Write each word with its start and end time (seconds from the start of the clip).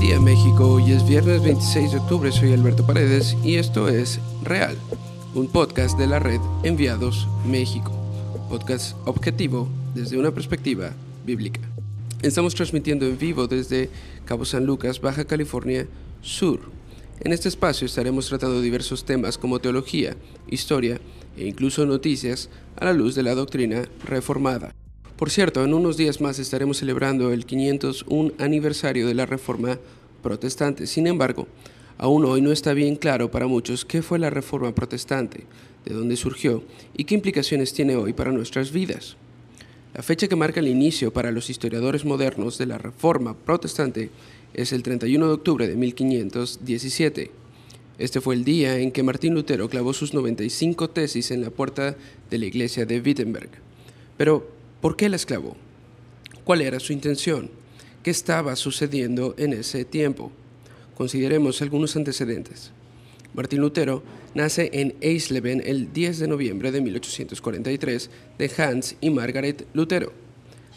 día 0.00 0.18
México, 0.18 0.66
hoy 0.66 0.92
es 0.92 1.06
viernes 1.06 1.42
26 1.42 1.92
de 1.92 1.98
octubre, 1.98 2.32
soy 2.32 2.54
Alberto 2.54 2.86
Paredes 2.86 3.36
y 3.44 3.56
esto 3.56 3.86
es 3.86 4.18
Real, 4.42 4.74
un 5.34 5.46
podcast 5.46 5.98
de 5.98 6.06
la 6.06 6.18
red 6.18 6.40
Enviados 6.62 7.28
México, 7.46 7.92
podcast 8.48 8.96
objetivo 9.04 9.68
desde 9.94 10.16
una 10.16 10.30
perspectiva 10.30 10.94
bíblica. 11.26 11.60
Estamos 12.22 12.54
transmitiendo 12.54 13.04
en 13.04 13.18
vivo 13.18 13.46
desde 13.46 13.90
Cabo 14.24 14.46
San 14.46 14.64
Lucas, 14.64 15.02
Baja 15.02 15.26
California 15.26 15.86
Sur. 16.22 16.60
En 17.20 17.34
este 17.34 17.50
espacio 17.50 17.84
estaremos 17.84 18.26
tratando 18.26 18.62
diversos 18.62 19.04
temas 19.04 19.36
como 19.36 19.58
teología, 19.58 20.16
historia 20.48 20.98
e 21.36 21.46
incluso 21.46 21.84
noticias 21.84 22.48
a 22.76 22.86
la 22.86 22.94
luz 22.94 23.14
de 23.14 23.22
la 23.22 23.34
doctrina 23.34 23.82
reformada. 24.02 24.74
Por 25.20 25.28
cierto, 25.28 25.62
en 25.62 25.74
unos 25.74 25.98
días 25.98 26.22
más 26.22 26.38
estaremos 26.38 26.78
celebrando 26.78 27.30
el 27.30 27.44
501 27.44 28.32
aniversario 28.38 29.06
de 29.06 29.12
la 29.12 29.26
Reforma 29.26 29.78
Protestante. 30.22 30.86
Sin 30.86 31.06
embargo, 31.06 31.46
aún 31.98 32.24
hoy 32.24 32.40
no 32.40 32.52
está 32.52 32.72
bien 32.72 32.96
claro 32.96 33.30
para 33.30 33.46
muchos 33.46 33.84
qué 33.84 34.00
fue 34.00 34.18
la 34.18 34.30
Reforma 34.30 34.74
Protestante, 34.74 35.44
de 35.84 35.94
dónde 35.94 36.16
surgió 36.16 36.62
y 36.96 37.04
qué 37.04 37.16
implicaciones 37.16 37.74
tiene 37.74 37.96
hoy 37.96 38.14
para 38.14 38.32
nuestras 38.32 38.72
vidas. 38.72 39.18
La 39.92 40.02
fecha 40.02 40.26
que 40.26 40.36
marca 40.36 40.60
el 40.60 40.68
inicio 40.68 41.12
para 41.12 41.32
los 41.32 41.50
historiadores 41.50 42.06
modernos 42.06 42.56
de 42.56 42.64
la 42.64 42.78
Reforma 42.78 43.36
Protestante 43.36 44.08
es 44.54 44.72
el 44.72 44.82
31 44.82 45.26
de 45.26 45.32
octubre 45.34 45.68
de 45.68 45.76
1517. 45.76 47.30
Este 47.98 48.22
fue 48.22 48.36
el 48.36 48.44
día 48.44 48.78
en 48.78 48.90
que 48.90 49.02
Martín 49.02 49.34
Lutero 49.34 49.68
clavó 49.68 49.92
sus 49.92 50.14
95 50.14 50.88
tesis 50.88 51.30
en 51.30 51.42
la 51.42 51.50
puerta 51.50 51.94
de 52.30 52.38
la 52.38 52.46
iglesia 52.46 52.86
de 52.86 53.02
Wittenberg. 53.02 53.50
Pero, 54.16 54.59
¿Por 54.80 54.96
qué 54.96 55.10
la 55.10 55.16
esclavó? 55.16 55.56
¿Cuál 56.42 56.62
era 56.62 56.80
su 56.80 56.94
intención? 56.94 57.50
¿Qué 58.02 58.10
estaba 58.10 58.56
sucediendo 58.56 59.34
en 59.36 59.52
ese 59.52 59.84
tiempo? 59.84 60.32
Consideremos 60.96 61.60
algunos 61.60 61.96
antecedentes. 61.96 62.70
Martín 63.34 63.60
Lutero 63.60 64.02
nace 64.34 64.70
en 64.72 64.94
Eisleben 65.02 65.62
el 65.66 65.92
10 65.92 66.20
de 66.20 66.28
noviembre 66.28 66.72
de 66.72 66.80
1843 66.80 68.10
de 68.38 68.50
Hans 68.56 68.96
y 69.02 69.10
Margaret 69.10 69.66
Lutero. 69.74 70.14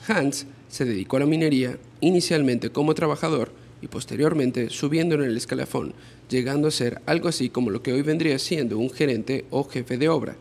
Hans 0.05 0.47
se 0.67 0.83
dedicó 0.83 1.15
a 1.15 1.21
la 1.21 1.25
minería, 1.25 1.77
inicialmente 2.01 2.71
como 2.71 2.95
trabajador 2.95 3.53
y 3.81 3.87
posteriormente 3.87 4.69
subiendo 4.69 5.15
en 5.15 5.23
el 5.23 5.37
escalafón, 5.37 5.93
llegando 6.29 6.67
a 6.67 6.71
ser 6.71 7.01
algo 7.05 7.29
así 7.29 7.49
como 7.49 7.69
lo 7.69 7.81
que 7.81 7.93
hoy 7.93 8.01
vendría 8.01 8.37
siendo 8.37 8.77
un 8.77 8.89
gerente 8.89 9.45
o 9.49 9.63
jefe 9.63 9.97
de 9.97 10.09
obra. 10.09 10.35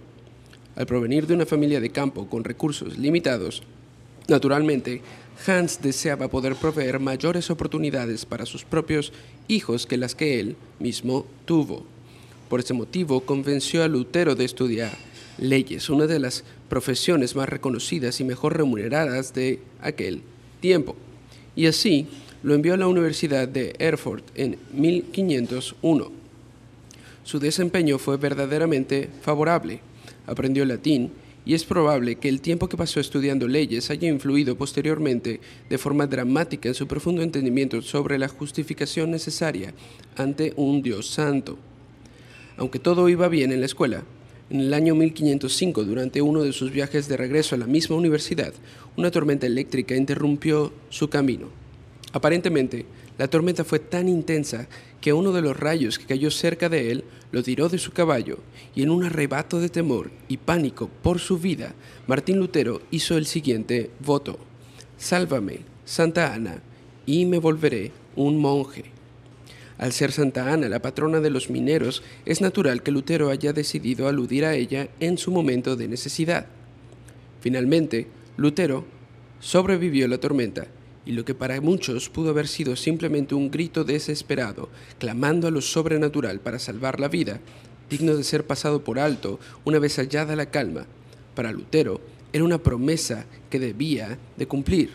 Al 0.74 0.86
provenir 0.86 1.26
de 1.26 1.34
una 1.34 1.46
familia 1.46 1.80
de 1.80 1.90
campo 1.90 2.26
con 2.28 2.44
recursos 2.44 2.96
limitados, 2.96 3.62
naturalmente, 4.26 5.02
Hans 5.46 5.82
deseaba 5.82 6.28
poder 6.28 6.56
proveer 6.56 6.98
mayores 6.98 7.50
oportunidades 7.50 8.24
para 8.24 8.46
sus 8.46 8.64
propios 8.64 9.12
hijos 9.48 9.86
que 9.86 9.98
las 9.98 10.14
que 10.14 10.40
él 10.40 10.56
mismo 10.78 11.26
tuvo. 11.44 11.84
Por 12.48 12.60
ese 12.60 12.74
motivo, 12.74 13.20
convenció 13.20 13.82
a 13.82 13.88
Lutero 13.88 14.34
de 14.34 14.44
estudiar 14.44 14.92
leyes, 15.38 15.90
una 15.90 16.06
de 16.06 16.18
las 16.18 16.44
profesiones 16.68 17.36
más 17.36 17.48
reconocidas 17.48 18.20
y 18.20 18.24
mejor 18.24 18.56
remuneradas 18.56 19.34
de 19.34 19.58
aquel 19.80 20.22
tiempo. 20.60 20.96
Y 21.54 21.66
así 21.66 22.06
lo 22.42 22.54
envió 22.54 22.74
a 22.74 22.78
la 22.78 22.86
Universidad 22.86 23.46
de 23.46 23.74
Erfurt 23.78 24.24
en 24.34 24.58
1501. 24.72 26.12
Su 27.24 27.38
desempeño 27.38 27.98
fue 27.98 28.16
verdaderamente 28.16 29.08
favorable 29.20 29.80
aprendió 30.26 30.64
latín 30.64 31.10
y 31.44 31.54
es 31.54 31.64
probable 31.64 32.16
que 32.16 32.28
el 32.28 32.40
tiempo 32.40 32.68
que 32.68 32.76
pasó 32.76 33.00
estudiando 33.00 33.48
leyes 33.48 33.90
haya 33.90 34.08
influido 34.08 34.56
posteriormente 34.56 35.40
de 35.68 35.78
forma 35.78 36.06
dramática 36.06 36.68
en 36.68 36.74
su 36.74 36.86
profundo 36.86 37.22
entendimiento 37.22 37.82
sobre 37.82 38.18
la 38.18 38.28
justificación 38.28 39.10
necesaria 39.10 39.74
ante 40.16 40.52
un 40.56 40.82
Dios 40.82 41.08
santo. 41.08 41.58
Aunque 42.56 42.78
todo 42.78 43.08
iba 43.08 43.28
bien 43.28 43.50
en 43.50 43.60
la 43.60 43.66
escuela, 43.66 44.04
en 44.50 44.60
el 44.60 44.74
año 44.74 44.94
1505, 44.94 45.84
durante 45.84 46.22
uno 46.22 46.42
de 46.42 46.52
sus 46.52 46.70
viajes 46.70 47.08
de 47.08 47.16
regreso 47.16 47.54
a 47.54 47.58
la 47.58 47.66
misma 47.66 47.96
universidad, 47.96 48.52
una 48.96 49.10
tormenta 49.10 49.46
eléctrica 49.46 49.96
interrumpió 49.96 50.72
su 50.90 51.08
camino. 51.08 51.48
Aparentemente, 52.12 52.84
la 53.18 53.28
tormenta 53.28 53.64
fue 53.64 53.78
tan 53.78 54.08
intensa 54.08 54.68
que 55.00 55.12
uno 55.12 55.32
de 55.32 55.42
los 55.42 55.58
rayos 55.58 55.98
que 55.98 56.06
cayó 56.06 56.30
cerca 56.30 56.68
de 56.68 56.90
él 56.90 57.04
lo 57.30 57.42
tiró 57.42 57.68
de 57.68 57.78
su 57.78 57.92
caballo, 57.92 58.38
y 58.74 58.82
en 58.82 58.90
un 58.90 59.04
arrebato 59.04 59.60
de 59.60 59.68
temor 59.68 60.10
y 60.28 60.36
pánico 60.36 60.88
por 61.02 61.18
su 61.18 61.38
vida, 61.38 61.74
Martín 62.06 62.38
Lutero 62.38 62.82
hizo 62.90 63.16
el 63.16 63.26
siguiente 63.26 63.90
voto. 64.00 64.38
Sálvame, 64.96 65.60
Santa 65.84 66.32
Ana, 66.32 66.62
y 67.06 67.26
me 67.26 67.38
volveré 67.38 67.92
un 68.16 68.38
monje. 68.38 68.84
Al 69.78 69.92
ser 69.92 70.12
Santa 70.12 70.52
Ana 70.52 70.68
la 70.68 70.80
patrona 70.80 71.20
de 71.20 71.30
los 71.30 71.50
mineros, 71.50 72.02
es 72.24 72.40
natural 72.40 72.82
que 72.82 72.92
Lutero 72.92 73.30
haya 73.30 73.52
decidido 73.52 74.08
aludir 74.08 74.44
a 74.44 74.54
ella 74.54 74.88
en 75.00 75.18
su 75.18 75.32
momento 75.32 75.74
de 75.74 75.88
necesidad. 75.88 76.46
Finalmente, 77.40 78.06
Lutero 78.36 78.84
sobrevivió 79.40 80.06
la 80.06 80.18
tormenta 80.18 80.68
y 81.04 81.12
lo 81.12 81.24
que 81.24 81.34
para 81.34 81.60
muchos 81.60 82.08
pudo 82.08 82.30
haber 82.30 82.48
sido 82.48 82.76
simplemente 82.76 83.34
un 83.34 83.50
grito 83.50 83.84
desesperado, 83.84 84.68
clamando 84.98 85.48
a 85.48 85.50
lo 85.50 85.60
sobrenatural 85.60 86.40
para 86.40 86.58
salvar 86.58 87.00
la 87.00 87.08
vida, 87.08 87.40
digno 87.90 88.16
de 88.16 88.24
ser 88.24 88.46
pasado 88.46 88.84
por 88.84 88.98
alto 88.98 89.38
una 89.64 89.78
vez 89.78 89.96
hallada 89.96 90.36
la 90.36 90.50
calma, 90.50 90.86
para 91.34 91.52
Lutero 91.52 92.00
era 92.32 92.44
una 92.44 92.58
promesa 92.58 93.26
que 93.50 93.58
debía 93.58 94.18
de 94.36 94.46
cumplir. 94.46 94.90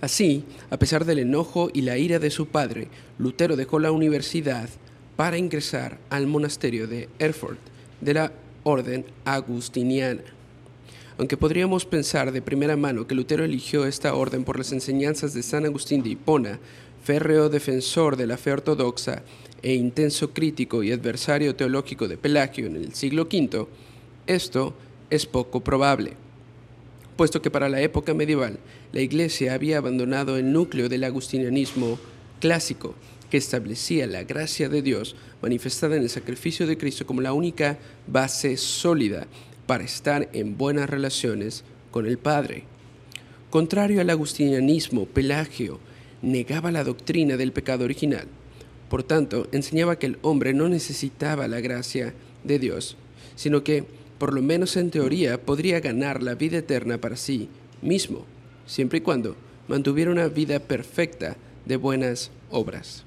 Así, 0.00 0.44
a 0.70 0.78
pesar 0.78 1.04
del 1.04 1.20
enojo 1.20 1.70
y 1.72 1.82
la 1.82 1.96
ira 1.96 2.18
de 2.18 2.30
su 2.30 2.48
padre, 2.48 2.88
Lutero 3.18 3.54
dejó 3.54 3.78
la 3.78 3.92
universidad 3.92 4.68
para 5.16 5.38
ingresar 5.38 5.98
al 6.10 6.26
monasterio 6.26 6.88
de 6.88 7.08
Erfurt 7.20 7.60
de 8.00 8.14
la 8.14 8.32
orden 8.64 9.04
agustiniana. 9.24 10.22
Aunque 11.22 11.36
podríamos 11.36 11.84
pensar 11.84 12.32
de 12.32 12.42
primera 12.42 12.76
mano 12.76 13.06
que 13.06 13.14
Lutero 13.14 13.44
eligió 13.44 13.86
esta 13.86 14.16
orden 14.16 14.42
por 14.42 14.58
las 14.58 14.72
enseñanzas 14.72 15.32
de 15.32 15.44
San 15.44 15.64
Agustín 15.64 16.02
de 16.02 16.08
Hipona, 16.08 16.58
férreo 17.04 17.48
defensor 17.48 18.16
de 18.16 18.26
la 18.26 18.36
fe 18.36 18.50
ortodoxa 18.50 19.22
e 19.62 19.72
intenso 19.74 20.32
crítico 20.32 20.82
y 20.82 20.90
adversario 20.90 21.54
teológico 21.54 22.08
de 22.08 22.16
Pelagio 22.16 22.66
en 22.66 22.74
el 22.74 22.94
siglo 22.94 23.28
V, 23.32 23.68
esto 24.26 24.74
es 25.10 25.24
poco 25.26 25.60
probable, 25.60 26.14
puesto 27.16 27.40
que 27.40 27.52
para 27.52 27.68
la 27.68 27.80
época 27.80 28.14
medieval 28.14 28.58
la 28.90 29.00
Iglesia 29.00 29.54
había 29.54 29.78
abandonado 29.78 30.36
el 30.36 30.52
núcleo 30.52 30.88
del 30.88 31.04
agustinianismo 31.04 32.00
clásico 32.40 32.96
que 33.30 33.36
establecía 33.36 34.08
la 34.08 34.24
gracia 34.24 34.68
de 34.68 34.82
Dios 34.82 35.14
manifestada 35.40 35.94
en 35.94 36.02
el 36.02 36.10
sacrificio 36.10 36.66
de 36.66 36.76
Cristo 36.76 37.06
como 37.06 37.20
la 37.20 37.32
única 37.32 37.78
base 38.08 38.56
sólida 38.56 39.28
para 39.66 39.84
estar 39.84 40.28
en 40.32 40.56
buenas 40.56 40.88
relaciones 40.88 41.64
con 41.90 42.06
el 42.06 42.18
Padre. 42.18 42.64
Contrario 43.50 44.00
al 44.00 44.10
agustinianismo, 44.10 45.06
Pelagio 45.06 45.78
negaba 46.22 46.72
la 46.72 46.84
doctrina 46.84 47.36
del 47.36 47.52
pecado 47.52 47.84
original. 47.84 48.26
Por 48.88 49.02
tanto, 49.02 49.48
enseñaba 49.52 49.98
que 49.98 50.06
el 50.06 50.18
hombre 50.22 50.54
no 50.54 50.68
necesitaba 50.68 51.48
la 51.48 51.60
gracia 51.60 52.14
de 52.44 52.58
Dios, 52.58 52.96
sino 53.36 53.64
que, 53.64 53.84
por 54.18 54.32
lo 54.34 54.42
menos 54.42 54.76
en 54.76 54.90
teoría, 54.90 55.40
podría 55.40 55.80
ganar 55.80 56.22
la 56.22 56.34
vida 56.34 56.58
eterna 56.58 56.98
para 56.98 57.16
sí 57.16 57.48
mismo, 57.80 58.24
siempre 58.66 58.98
y 58.98 59.02
cuando 59.02 59.36
mantuviera 59.68 60.10
una 60.10 60.28
vida 60.28 60.60
perfecta 60.60 61.36
de 61.66 61.76
buenas 61.76 62.30
obras. 62.50 63.04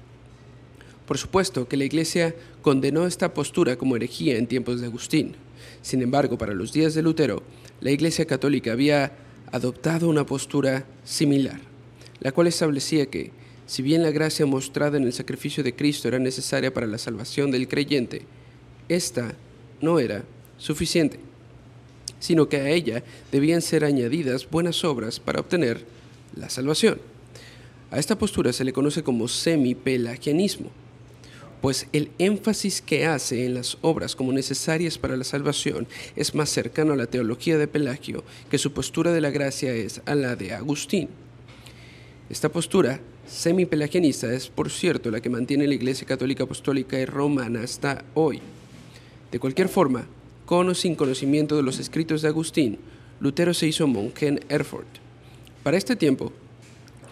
Por 1.06 1.18
supuesto 1.18 1.68
que 1.68 1.76
la 1.76 1.84
Iglesia 1.84 2.34
condenó 2.62 3.06
esta 3.06 3.32
postura 3.32 3.76
como 3.76 3.96
herejía 3.96 4.36
en 4.36 4.46
tiempos 4.46 4.80
de 4.80 4.86
Agustín. 4.86 5.36
Sin 5.82 6.02
embargo, 6.02 6.38
para 6.38 6.54
los 6.54 6.72
días 6.72 6.94
de 6.94 7.02
Lutero, 7.02 7.42
la 7.80 7.90
Iglesia 7.90 8.24
Católica 8.24 8.72
había 8.72 9.12
adoptado 9.52 10.08
una 10.08 10.26
postura 10.26 10.84
similar, 11.04 11.60
la 12.20 12.32
cual 12.32 12.46
establecía 12.46 13.06
que, 13.06 13.32
si 13.66 13.82
bien 13.82 14.02
la 14.02 14.10
gracia 14.10 14.46
mostrada 14.46 14.96
en 14.96 15.04
el 15.04 15.12
sacrificio 15.12 15.62
de 15.62 15.74
Cristo 15.74 16.08
era 16.08 16.18
necesaria 16.18 16.72
para 16.72 16.86
la 16.86 16.98
salvación 16.98 17.50
del 17.50 17.68
creyente, 17.68 18.22
esta 18.88 19.34
no 19.80 19.98
era 19.98 20.24
suficiente, 20.58 21.18
sino 22.18 22.48
que 22.48 22.58
a 22.58 22.70
ella 22.70 23.02
debían 23.30 23.62
ser 23.62 23.84
añadidas 23.84 24.48
buenas 24.48 24.84
obras 24.84 25.20
para 25.20 25.40
obtener 25.40 25.84
la 26.34 26.48
salvación. 26.48 26.98
A 27.90 27.98
esta 27.98 28.18
postura 28.18 28.52
se 28.52 28.64
le 28.64 28.72
conoce 28.72 29.02
como 29.02 29.28
semi-pelagianismo 29.28 30.70
pues 31.60 31.86
el 31.92 32.10
énfasis 32.18 32.80
que 32.80 33.06
hace 33.06 33.46
en 33.46 33.54
las 33.54 33.78
obras 33.80 34.14
como 34.14 34.32
necesarias 34.32 34.98
para 34.98 35.16
la 35.16 35.24
salvación 35.24 35.86
es 36.14 36.34
más 36.34 36.50
cercano 36.50 36.92
a 36.92 36.96
la 36.96 37.06
teología 37.06 37.58
de 37.58 37.68
Pelagio 37.68 38.24
que 38.50 38.58
su 38.58 38.72
postura 38.72 39.12
de 39.12 39.20
la 39.20 39.30
gracia 39.30 39.72
es 39.72 40.00
a 40.06 40.14
la 40.14 40.36
de 40.36 40.52
Agustín. 40.52 41.08
Esta 42.28 42.48
postura 42.48 43.00
semi-pelagianista 43.26 44.32
es, 44.32 44.48
por 44.48 44.70
cierto, 44.70 45.10
la 45.10 45.20
que 45.20 45.30
mantiene 45.30 45.66
la 45.66 45.74
Iglesia 45.74 46.06
Católica 46.06 46.44
Apostólica 46.44 46.98
y 46.98 47.04
Romana 47.04 47.62
hasta 47.62 48.04
hoy. 48.14 48.40
De 49.30 49.38
cualquier 49.38 49.68
forma, 49.68 50.06
con 50.44 50.68
o 50.68 50.74
sin 50.74 50.94
conocimiento 50.94 51.56
de 51.56 51.62
los 51.62 51.78
escritos 51.78 52.22
de 52.22 52.28
Agustín, 52.28 52.78
Lutero 53.20 53.54
se 53.54 53.66
hizo 53.66 53.86
monje 53.86 54.28
en 54.28 54.40
Erfurt. 54.48 54.86
Para 55.62 55.76
este 55.76 55.96
tiempo, 55.96 56.32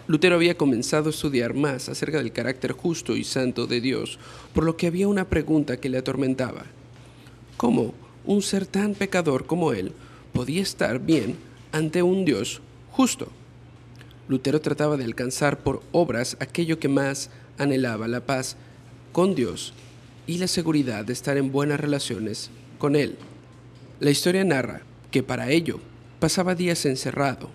Lutero 0.07 0.35
había 0.35 0.55
comenzado 0.55 1.07
a 1.07 1.09
estudiar 1.09 1.55
más 1.55 1.89
acerca 1.89 2.19
del 2.19 2.31
carácter 2.31 2.73
justo 2.73 3.15
y 3.15 3.23
santo 3.23 3.65
de 3.65 3.81
Dios, 3.81 4.19
por 4.53 4.63
lo 4.63 4.77
que 4.77 4.85
había 4.87 5.07
una 5.07 5.27
pregunta 5.29 5.77
que 5.77 5.89
le 5.89 5.97
atormentaba. 5.97 6.65
¿Cómo 7.57 7.93
un 8.23 8.43
ser 8.43 8.67
tan 8.67 8.93
pecador 8.93 9.47
como 9.47 9.73
él 9.73 9.93
podía 10.31 10.61
estar 10.61 10.99
bien 10.99 11.37
ante 11.71 12.03
un 12.03 12.23
Dios 12.23 12.61
justo? 12.91 13.31
Lutero 14.27 14.61
trataba 14.61 14.95
de 14.95 15.05
alcanzar 15.05 15.59
por 15.59 15.81
obras 15.91 16.37
aquello 16.39 16.79
que 16.79 16.87
más 16.87 17.31
anhelaba, 17.57 18.07
la 18.07 18.21
paz 18.21 18.57
con 19.11 19.33
Dios 19.33 19.73
y 20.27 20.37
la 20.37 20.47
seguridad 20.47 21.05
de 21.05 21.13
estar 21.13 21.37
en 21.37 21.51
buenas 21.51 21.79
relaciones 21.79 22.51
con 22.77 22.95
Él. 22.95 23.17
La 23.99 24.11
historia 24.11 24.43
narra 24.43 24.81
que 25.09 25.23
para 25.23 25.49
ello 25.49 25.79
pasaba 26.19 26.53
días 26.53 26.85
encerrado, 26.85 27.49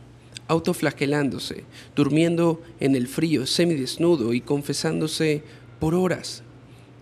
autoflagelándose, 0.50 1.62
durmiendo 1.94 2.60
en 2.80 2.96
el 2.96 3.06
frío 3.06 3.46
semidesnudo 3.46 4.34
y 4.34 4.40
confesándose 4.40 5.44
por 5.78 5.94
horas. 5.94 6.42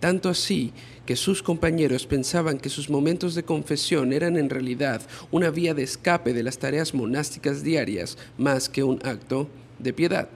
Tanto 0.01 0.29
así 0.29 0.73
que 1.07 1.17
sus 1.17 1.43
compañeros 1.43 2.07
pensaban 2.07 2.59
que 2.59 2.69
sus 2.69 2.91
momentos 2.91 3.35
de 3.35 3.45
confesión 3.45 4.13
eran 4.13 4.37
en 4.37 4.51
realidad 4.51 5.01
una 5.31 5.49
vía 5.49 5.73
de 5.73 5.83
escape 5.83 6.35
de 6.35 6.43
las 6.43 6.59
tareas 6.59 6.93
monásticas 6.93 7.63
diarias 7.63 8.19
más 8.37 8.69
que 8.69 8.85
un 8.85 9.01
acto 9.03 9.49
de 9.79 9.95
piedad. 9.95 10.29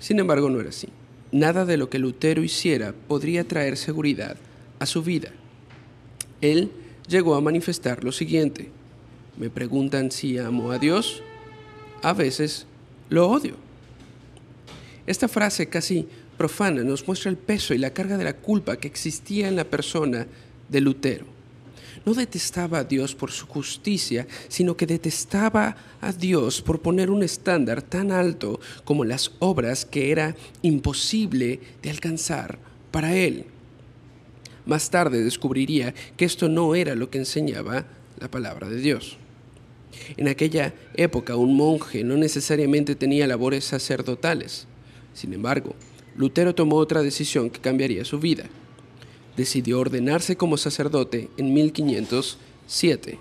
Sin 0.00 0.18
embargo, 0.18 0.50
no 0.50 0.58
era 0.58 0.70
así. 0.70 0.88
Nada 1.30 1.64
de 1.64 1.76
lo 1.76 1.88
que 1.90 2.00
Lutero 2.00 2.42
hiciera 2.42 2.92
podría 3.06 3.46
traer 3.46 3.76
seguridad 3.76 4.36
a 4.80 4.86
su 4.86 5.04
vida. 5.04 5.30
Él 6.40 6.72
llegó 7.06 7.36
a 7.36 7.40
manifestar 7.40 8.02
lo 8.02 8.10
siguiente. 8.10 8.68
Me 9.38 9.48
preguntan 9.48 10.10
si 10.10 10.38
amo 10.38 10.72
a 10.72 10.78
Dios 10.80 11.22
a 12.02 12.12
veces 12.12 12.66
lo 13.08 13.28
odio. 13.28 13.56
Esta 15.06 15.28
frase 15.28 15.68
casi 15.68 16.06
profana 16.36 16.82
nos 16.82 17.06
muestra 17.06 17.30
el 17.30 17.36
peso 17.36 17.74
y 17.74 17.78
la 17.78 17.92
carga 17.92 18.16
de 18.16 18.24
la 18.24 18.36
culpa 18.36 18.76
que 18.76 18.88
existía 18.88 19.48
en 19.48 19.56
la 19.56 19.64
persona 19.64 20.26
de 20.68 20.80
Lutero. 20.80 21.26
No 22.04 22.14
detestaba 22.14 22.78
a 22.78 22.84
Dios 22.84 23.14
por 23.14 23.30
su 23.30 23.46
justicia, 23.46 24.26
sino 24.48 24.76
que 24.76 24.86
detestaba 24.86 25.76
a 26.00 26.12
Dios 26.12 26.60
por 26.60 26.80
poner 26.80 27.10
un 27.10 27.22
estándar 27.22 27.82
tan 27.82 28.10
alto 28.10 28.60
como 28.84 29.04
las 29.04 29.30
obras 29.38 29.84
que 29.84 30.10
era 30.10 30.34
imposible 30.62 31.60
de 31.80 31.90
alcanzar 31.90 32.58
para 32.90 33.14
él. 33.14 33.44
Más 34.66 34.90
tarde 34.90 35.22
descubriría 35.22 35.94
que 36.16 36.24
esto 36.24 36.48
no 36.48 36.74
era 36.74 36.94
lo 36.94 37.10
que 37.10 37.18
enseñaba 37.18 37.84
la 38.18 38.30
palabra 38.30 38.68
de 38.68 38.76
Dios. 38.76 39.18
En 40.16 40.28
aquella 40.28 40.74
época 40.94 41.36
un 41.36 41.56
monje 41.56 42.04
no 42.04 42.16
necesariamente 42.16 42.94
tenía 42.94 43.26
labores 43.26 43.64
sacerdotales. 43.64 44.66
Sin 45.14 45.32
embargo, 45.34 45.74
Lutero 46.16 46.54
tomó 46.54 46.76
otra 46.76 47.02
decisión 47.02 47.50
que 47.50 47.60
cambiaría 47.60 48.04
su 48.04 48.18
vida. 48.18 48.44
Decidió 49.36 49.80
ordenarse 49.80 50.36
como 50.36 50.56
sacerdote 50.56 51.30
en 51.36 51.54
1507. 51.54 53.18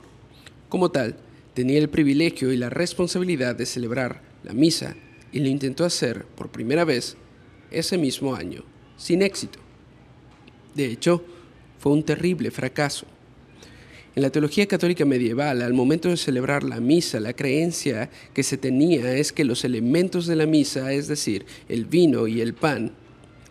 Como 0.69 0.91
tal, 0.91 1.15
tenía 1.53 1.79
el 1.79 1.89
privilegio 1.89 2.51
y 2.51 2.57
la 2.57 2.69
responsabilidad 2.69 3.55
de 3.55 3.65
celebrar 3.65 4.21
la 4.43 4.53
misa 4.53 4.95
y 5.31 5.39
lo 5.39 5.47
intentó 5.47 5.85
hacer 5.85 6.25
por 6.35 6.49
primera 6.49 6.83
vez 6.83 7.15
ese 7.71 7.97
mismo 7.97 8.35
año, 8.35 8.63
sin 8.97 9.21
éxito. 9.21 9.59
De 10.75 10.85
hecho, 10.85 11.23
fue 11.79 11.93
un 11.93 12.03
terrible 12.03 12.51
fracaso. 12.51 13.05
En 14.13 14.23
la 14.23 14.29
teología 14.29 14.67
católica 14.67 15.05
medieval, 15.05 15.61
al 15.61 15.73
momento 15.73 16.09
de 16.09 16.17
celebrar 16.17 16.63
la 16.63 16.81
misa, 16.81 17.21
la 17.21 17.33
creencia 17.33 18.09
que 18.33 18.43
se 18.43 18.57
tenía 18.57 19.13
es 19.15 19.31
que 19.31 19.45
los 19.45 19.63
elementos 19.63 20.27
de 20.27 20.35
la 20.35 20.45
misa, 20.45 20.91
es 20.91 21.07
decir, 21.07 21.45
el 21.69 21.85
vino 21.85 22.27
y 22.27 22.41
el 22.41 22.53
pan, 22.53 22.91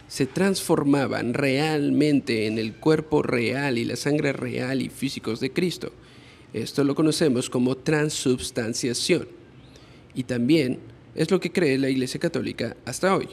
se 0.07 0.27
transformaban 0.27 1.33
realmente 1.33 2.47
en 2.47 2.59
el 2.59 2.75
cuerpo 2.75 3.23
real 3.23 3.79
y 3.79 3.87
la 3.87 3.97
sangre 3.97 4.33
real 4.33 4.83
y 4.83 4.91
físicos 4.91 5.41
de 5.41 5.51
Cristo. 5.51 5.93
Esto 6.53 6.85
lo 6.85 6.95
conocemos 6.95 7.49
como 7.49 7.77
transubstanciación. 7.77 9.29
Y 10.15 10.25
también 10.25 10.81
es 11.15 11.31
lo 11.31 11.41
que 11.41 11.53
cree 11.53 11.79
la 11.79 11.89
Iglesia 11.89 12.21
Católica 12.21 12.77
hasta 12.85 13.15
hoy. 13.15 13.29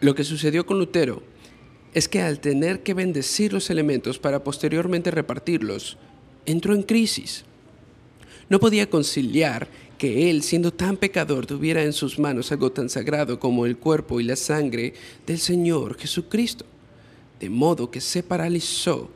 Lo 0.00 0.14
que 0.16 0.24
sucedió 0.24 0.66
con 0.66 0.78
Lutero 0.78 1.22
es 1.94 2.08
que 2.08 2.20
al 2.20 2.40
tener 2.40 2.82
que 2.82 2.94
bendecir 2.94 3.52
los 3.52 3.70
elementos 3.70 4.18
para 4.18 4.44
posteriormente 4.44 5.10
repartirlos, 5.10 5.96
entró 6.44 6.74
en 6.74 6.82
crisis. 6.82 7.44
No 8.48 8.60
podía 8.60 8.88
conciliar 8.88 9.68
que 9.98 10.30
él, 10.30 10.42
siendo 10.42 10.72
tan 10.72 10.96
pecador, 10.96 11.46
tuviera 11.46 11.82
en 11.82 11.92
sus 11.92 12.18
manos 12.18 12.52
algo 12.52 12.70
tan 12.70 12.88
sagrado 12.88 13.40
como 13.40 13.66
el 13.66 13.78
cuerpo 13.78 14.20
y 14.20 14.24
la 14.24 14.36
sangre 14.36 14.94
del 15.26 15.38
Señor 15.38 15.96
Jesucristo. 15.98 16.64
De 17.40 17.50
modo 17.50 17.90
que 17.90 18.00
se 18.00 18.22
paralizó 18.22 19.10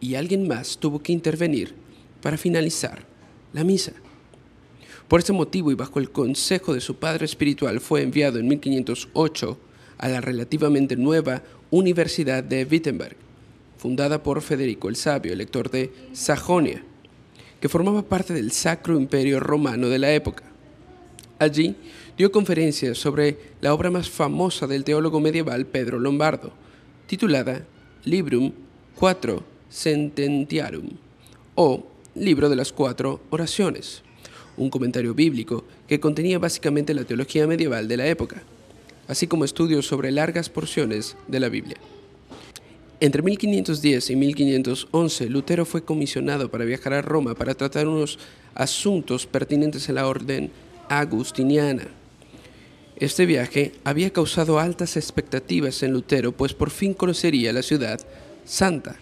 y 0.00 0.14
alguien 0.14 0.46
más 0.46 0.78
tuvo 0.78 1.02
que 1.02 1.12
intervenir 1.12 1.74
para 2.20 2.36
finalizar 2.36 3.04
la 3.52 3.64
misa. 3.64 3.92
Por 5.08 5.20
este 5.20 5.32
motivo 5.32 5.70
y 5.70 5.74
bajo 5.74 5.98
el 5.98 6.10
consejo 6.10 6.72
de 6.72 6.80
su 6.80 6.96
padre 6.96 7.26
espiritual 7.26 7.80
fue 7.80 8.02
enviado 8.02 8.38
en 8.38 8.48
1508 8.48 9.58
a 9.98 10.08
la 10.08 10.20
relativamente 10.20 10.96
nueva 10.96 11.42
Universidad 11.72 12.44
de 12.44 12.66
Wittenberg, 12.70 13.16
fundada 13.78 14.22
por 14.22 14.42
Federico 14.42 14.90
el 14.90 14.96
Sabio, 14.96 15.32
elector 15.32 15.70
de 15.70 15.90
Sajonia, 16.12 16.84
que 17.62 17.70
formaba 17.70 18.02
parte 18.02 18.34
del 18.34 18.52
Sacro 18.52 18.94
Imperio 18.94 19.40
Romano 19.40 19.88
de 19.88 19.98
la 19.98 20.12
época. 20.12 20.44
Allí 21.38 21.74
dio 22.18 22.30
conferencias 22.30 22.98
sobre 22.98 23.38
la 23.62 23.72
obra 23.72 23.90
más 23.90 24.10
famosa 24.10 24.66
del 24.66 24.84
teólogo 24.84 25.18
medieval 25.18 25.64
Pedro 25.64 25.98
Lombardo, 25.98 26.52
titulada 27.06 27.64
Librum 28.04 28.52
Quattro 28.94 29.42
Sententiarum, 29.70 30.90
o 31.54 31.86
Libro 32.14 32.50
de 32.50 32.56
las 32.56 32.70
Cuatro 32.70 33.22
Oraciones, 33.30 34.02
un 34.58 34.68
comentario 34.68 35.14
bíblico 35.14 35.64
que 35.88 36.00
contenía 36.00 36.38
básicamente 36.38 36.92
la 36.92 37.04
teología 37.04 37.46
medieval 37.46 37.88
de 37.88 37.96
la 37.96 38.06
época 38.08 38.42
así 39.08 39.26
como 39.26 39.44
estudios 39.44 39.86
sobre 39.86 40.10
largas 40.10 40.48
porciones 40.48 41.16
de 41.28 41.40
la 41.40 41.48
Biblia. 41.48 41.76
Entre 43.00 43.20
1510 43.20 44.10
y 44.10 44.16
1511, 44.16 45.28
Lutero 45.28 45.64
fue 45.64 45.84
comisionado 45.84 46.50
para 46.50 46.64
viajar 46.64 46.92
a 46.92 47.02
Roma 47.02 47.34
para 47.34 47.54
tratar 47.54 47.88
unos 47.88 48.18
asuntos 48.54 49.26
pertinentes 49.26 49.88
a 49.88 49.92
la 49.92 50.06
orden 50.06 50.52
agustiniana. 50.88 51.88
Este 52.96 53.26
viaje 53.26 53.72
había 53.82 54.12
causado 54.12 54.60
altas 54.60 54.96
expectativas 54.96 55.82
en 55.82 55.92
Lutero, 55.92 56.30
pues 56.30 56.54
por 56.54 56.70
fin 56.70 56.94
conocería 56.94 57.52
la 57.52 57.62
ciudad 57.62 58.00
santa. 58.44 58.96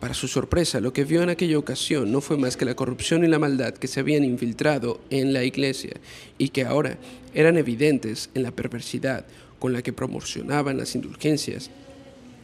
Para 0.00 0.12
su 0.12 0.28
sorpresa, 0.28 0.80
lo 0.80 0.92
que 0.92 1.04
vio 1.04 1.22
en 1.22 1.30
aquella 1.30 1.58
ocasión 1.58 2.12
no 2.12 2.20
fue 2.20 2.36
más 2.36 2.56
que 2.56 2.66
la 2.66 2.76
corrupción 2.76 3.24
y 3.24 3.28
la 3.28 3.38
maldad 3.38 3.72
que 3.72 3.88
se 3.88 4.00
habían 4.00 4.24
infiltrado 4.24 5.00
en 5.08 5.32
la 5.32 5.42
iglesia 5.42 5.94
y 6.36 6.50
que 6.50 6.64
ahora 6.64 6.98
eran 7.32 7.56
evidentes 7.56 8.28
en 8.34 8.42
la 8.42 8.50
perversidad 8.50 9.24
con 9.58 9.72
la 9.72 9.80
que 9.82 9.94
promocionaban 9.94 10.76
las 10.76 10.94
indulgencias 10.94 11.70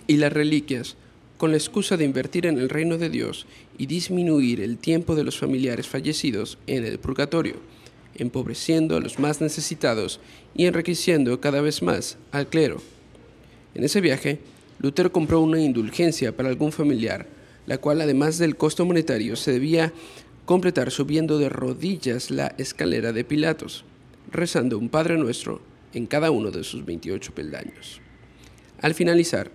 y 0.07 0.17
las 0.17 0.33
reliquias 0.33 0.97
con 1.37 1.51
la 1.51 1.59
excusa 1.59 1.99
de 1.99 2.05
invertir 2.05 2.47
en 2.47 2.57
el 2.57 2.71
reino 2.71 2.97
de 2.97 3.11
Dios 3.11 3.47
y 3.77 3.87
disminuir 3.87 4.61
el 4.61 4.79
tiempo 4.79 5.15
de 5.15 5.25
los 5.25 5.39
familiares 5.39 5.89
fallecidos 5.89 6.57
en 6.67 6.85
el 6.87 6.99
purgatorio, 6.99 7.57
empobreciendo 8.15 8.97
a 8.97 9.01
los 9.01 9.19
más 9.19 9.43
necesitados 9.43 10.21
y 10.55 10.65
enriqueciendo 10.67 11.39
cada 11.41 11.61
vez 11.61 11.83
más 11.83 12.17
al 12.31 12.47
clero. 12.47 12.81
En 13.75 13.85
ese 13.85 14.01
viaje, 14.01 14.39
Lutero 14.79 15.13
compró 15.13 15.41
una 15.41 15.61
indulgencia 15.61 16.35
para 16.35 16.49
algún 16.49 16.73
familiar 16.73 17.27
la 17.67 17.79
cual 17.79 18.01
además 18.01 18.39
del 18.39 18.57
costo 18.57 18.85
monetario 18.85 19.37
se 19.37 19.53
debía 19.53 19.93
completar 20.45 20.91
subiendo 20.91 21.39
de 21.39 21.49
rodillas 21.49 22.31
la 22.31 22.49
escalera 22.59 23.13
de 23.13 23.25
Pilatos, 23.25 23.85
rezando 24.31 24.79
un 24.79 24.89
Padre 24.89 25.17
Nuestro 25.17 25.61
en 25.93 26.07
cada 26.07 26.31
uno 26.31 26.51
de 26.51 26.65
sus 26.65 26.85
28 26.85 27.35
peldaños. 27.35 28.01
Al 28.81 28.95
finalizar, 28.95 29.51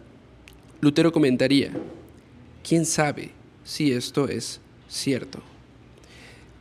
Lutero 0.79 1.11
comentaría, 1.11 1.71
¿quién 2.67 2.85
sabe 2.85 3.31
si 3.63 3.91
esto 3.91 4.29
es 4.29 4.61
cierto? 4.87 5.41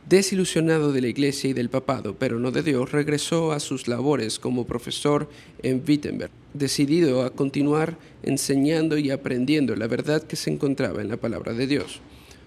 Desilusionado 0.09 0.93
de 0.93 1.01
la 1.01 1.09
Iglesia 1.09 1.49
y 1.49 1.53
del 1.53 1.69
papado, 1.69 2.15
pero 2.17 2.39
no 2.39 2.51
de 2.51 2.63
Dios, 2.63 2.93
regresó 2.93 3.51
a 3.51 3.59
sus 3.59 3.89
labores 3.89 4.39
como 4.39 4.65
profesor 4.65 5.27
en 5.61 5.83
Wittenberg, 5.85 6.31
decidido 6.53 7.23
a 7.23 7.31
continuar 7.31 7.97
enseñando 8.23 8.97
y 8.97 9.11
aprendiendo 9.11 9.75
la 9.75 9.87
verdad 9.87 10.23
que 10.23 10.37
se 10.37 10.49
encontraba 10.49 11.01
en 11.01 11.09
la 11.09 11.17
palabra 11.17 11.51
de 11.51 11.67
Dios, 11.67 11.99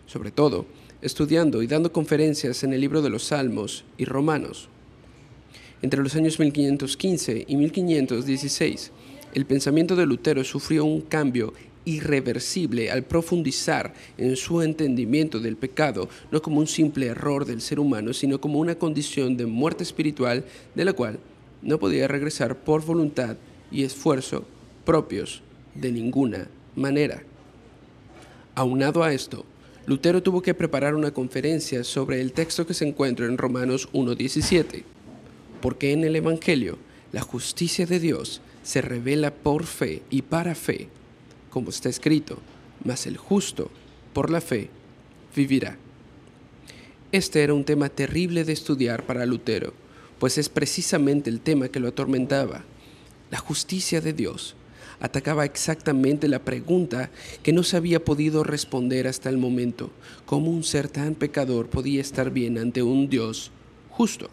sobre 0.06 0.30
todo 0.30 0.64
estudiando 1.02 1.62
y 1.62 1.66
dando 1.66 1.92
conferencias 1.92 2.64
en 2.64 2.72
el 2.72 2.80
libro 2.80 3.02
de 3.02 3.10
los 3.10 3.24
Salmos 3.24 3.84
y 3.98 4.06
Romanos. 4.06 4.70
Entre 5.82 6.02
los 6.02 6.16
años 6.16 6.38
1515 6.38 7.44
y 7.46 7.56
1516, 7.56 8.90
el 9.34 9.44
pensamiento 9.44 9.96
de 9.96 10.06
Lutero 10.06 10.44
sufrió 10.44 10.86
un 10.86 11.02
cambio 11.02 11.52
irreversible 11.84 12.90
al 12.90 13.04
profundizar 13.04 13.94
en 14.18 14.36
su 14.36 14.62
entendimiento 14.62 15.40
del 15.40 15.56
pecado, 15.56 16.08
no 16.30 16.42
como 16.42 16.60
un 16.60 16.66
simple 16.66 17.06
error 17.06 17.44
del 17.44 17.60
ser 17.60 17.80
humano, 17.80 18.12
sino 18.12 18.40
como 18.40 18.58
una 18.58 18.74
condición 18.74 19.36
de 19.36 19.46
muerte 19.46 19.82
espiritual 19.82 20.44
de 20.74 20.84
la 20.84 20.92
cual 20.92 21.18
no 21.62 21.78
podía 21.78 22.08
regresar 22.08 22.56
por 22.56 22.84
voluntad 22.84 23.36
y 23.70 23.84
esfuerzo 23.84 24.44
propios 24.84 25.42
de 25.74 25.92
ninguna 25.92 26.48
manera. 26.74 27.22
Aunado 28.54 29.02
a 29.02 29.12
esto, 29.12 29.44
Lutero 29.86 30.22
tuvo 30.22 30.42
que 30.42 30.54
preparar 30.54 30.94
una 30.94 31.12
conferencia 31.12 31.84
sobre 31.84 32.20
el 32.20 32.32
texto 32.32 32.66
que 32.66 32.74
se 32.74 32.86
encuentra 32.86 33.26
en 33.26 33.38
Romanos 33.38 33.88
1.17, 33.92 34.82
porque 35.60 35.92
en 35.92 36.04
el 36.04 36.16
Evangelio 36.16 36.78
la 37.12 37.22
justicia 37.22 37.86
de 37.86 37.98
Dios 37.98 38.40
se 38.62 38.82
revela 38.82 39.32
por 39.32 39.64
fe 39.64 40.02
y 40.10 40.22
para 40.22 40.54
fe, 40.54 40.88
como 41.50 41.70
está 41.70 41.88
escrito, 41.88 42.38
mas 42.84 43.06
el 43.06 43.16
justo 43.16 43.70
por 44.12 44.30
la 44.30 44.40
fe 44.40 44.70
vivirá. 45.34 45.76
Este 47.12 47.42
era 47.42 47.54
un 47.54 47.64
tema 47.64 47.88
terrible 47.88 48.44
de 48.44 48.52
estudiar 48.52 49.04
para 49.04 49.26
Lutero, 49.26 49.74
pues 50.18 50.38
es 50.38 50.48
precisamente 50.48 51.28
el 51.28 51.40
tema 51.40 51.68
que 51.68 51.80
lo 51.80 51.88
atormentaba. 51.88 52.64
La 53.30 53.38
justicia 53.38 54.00
de 54.00 54.12
Dios 54.12 54.54
atacaba 55.00 55.44
exactamente 55.44 56.28
la 56.28 56.44
pregunta 56.44 57.10
que 57.42 57.52
no 57.52 57.62
se 57.62 57.76
había 57.76 58.04
podido 58.04 58.44
responder 58.44 59.08
hasta 59.08 59.28
el 59.28 59.38
momento, 59.38 59.90
cómo 60.26 60.50
un 60.50 60.62
ser 60.62 60.88
tan 60.88 61.14
pecador 61.14 61.68
podía 61.68 62.00
estar 62.00 62.30
bien 62.30 62.58
ante 62.58 62.82
un 62.82 63.08
Dios 63.08 63.50
justo. 63.88 64.28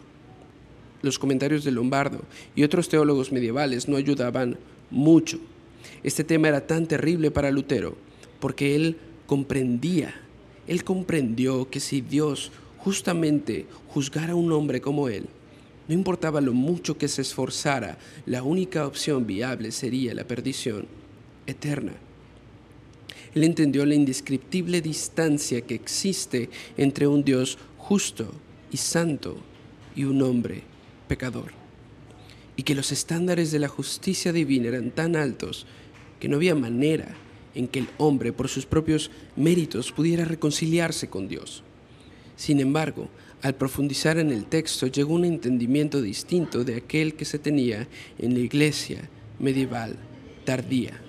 Los 1.02 1.18
comentarios 1.18 1.64
de 1.64 1.70
Lombardo 1.70 2.20
y 2.54 2.64
otros 2.64 2.88
teólogos 2.88 3.32
medievales 3.32 3.88
no 3.88 3.96
ayudaban 3.96 4.58
mucho. 4.90 5.40
Este 6.02 6.24
tema 6.24 6.48
era 6.48 6.66
tan 6.66 6.86
terrible 6.86 7.30
para 7.30 7.50
Lutero 7.50 7.96
porque 8.40 8.74
él 8.76 8.96
comprendía, 9.26 10.14
él 10.66 10.84
comprendió 10.84 11.68
que 11.68 11.80
si 11.80 12.00
Dios 12.00 12.52
justamente 12.78 13.66
juzgara 13.88 14.32
a 14.32 14.36
un 14.36 14.52
hombre 14.52 14.80
como 14.80 15.08
él, 15.08 15.26
no 15.88 15.94
importaba 15.94 16.40
lo 16.40 16.52
mucho 16.52 16.98
que 16.98 17.08
se 17.08 17.22
esforzara, 17.22 17.98
la 18.26 18.42
única 18.42 18.86
opción 18.86 19.26
viable 19.26 19.72
sería 19.72 20.14
la 20.14 20.24
perdición 20.24 20.86
eterna. 21.46 21.92
Él 23.34 23.44
entendió 23.44 23.84
la 23.86 23.94
indescriptible 23.94 24.80
distancia 24.80 25.62
que 25.62 25.74
existe 25.74 26.50
entre 26.76 27.06
un 27.06 27.24
Dios 27.24 27.58
justo 27.76 28.30
y 28.70 28.76
santo 28.76 29.36
y 29.96 30.04
un 30.04 30.22
hombre 30.22 30.62
pecador. 31.08 31.57
Y 32.58 32.64
que 32.64 32.74
los 32.74 32.90
estándares 32.90 33.52
de 33.52 33.60
la 33.60 33.68
justicia 33.68 34.32
divina 34.32 34.66
eran 34.66 34.90
tan 34.90 35.14
altos 35.14 35.64
que 36.18 36.28
no 36.28 36.36
había 36.36 36.56
manera 36.56 37.14
en 37.54 37.68
que 37.68 37.78
el 37.78 37.88
hombre 37.98 38.32
por 38.32 38.48
sus 38.48 38.66
propios 38.66 39.12
méritos 39.36 39.92
pudiera 39.92 40.24
reconciliarse 40.24 41.08
con 41.08 41.28
Dios. 41.28 41.62
Sin 42.36 42.58
embargo, 42.58 43.08
al 43.42 43.54
profundizar 43.54 44.18
en 44.18 44.32
el 44.32 44.46
texto 44.46 44.88
llegó 44.88 45.14
un 45.14 45.24
entendimiento 45.24 46.02
distinto 46.02 46.64
de 46.64 46.74
aquel 46.74 47.14
que 47.14 47.24
se 47.24 47.38
tenía 47.38 47.86
en 48.18 48.34
la 48.34 48.40
iglesia 48.40 49.08
medieval 49.38 49.96
tardía. 50.44 51.00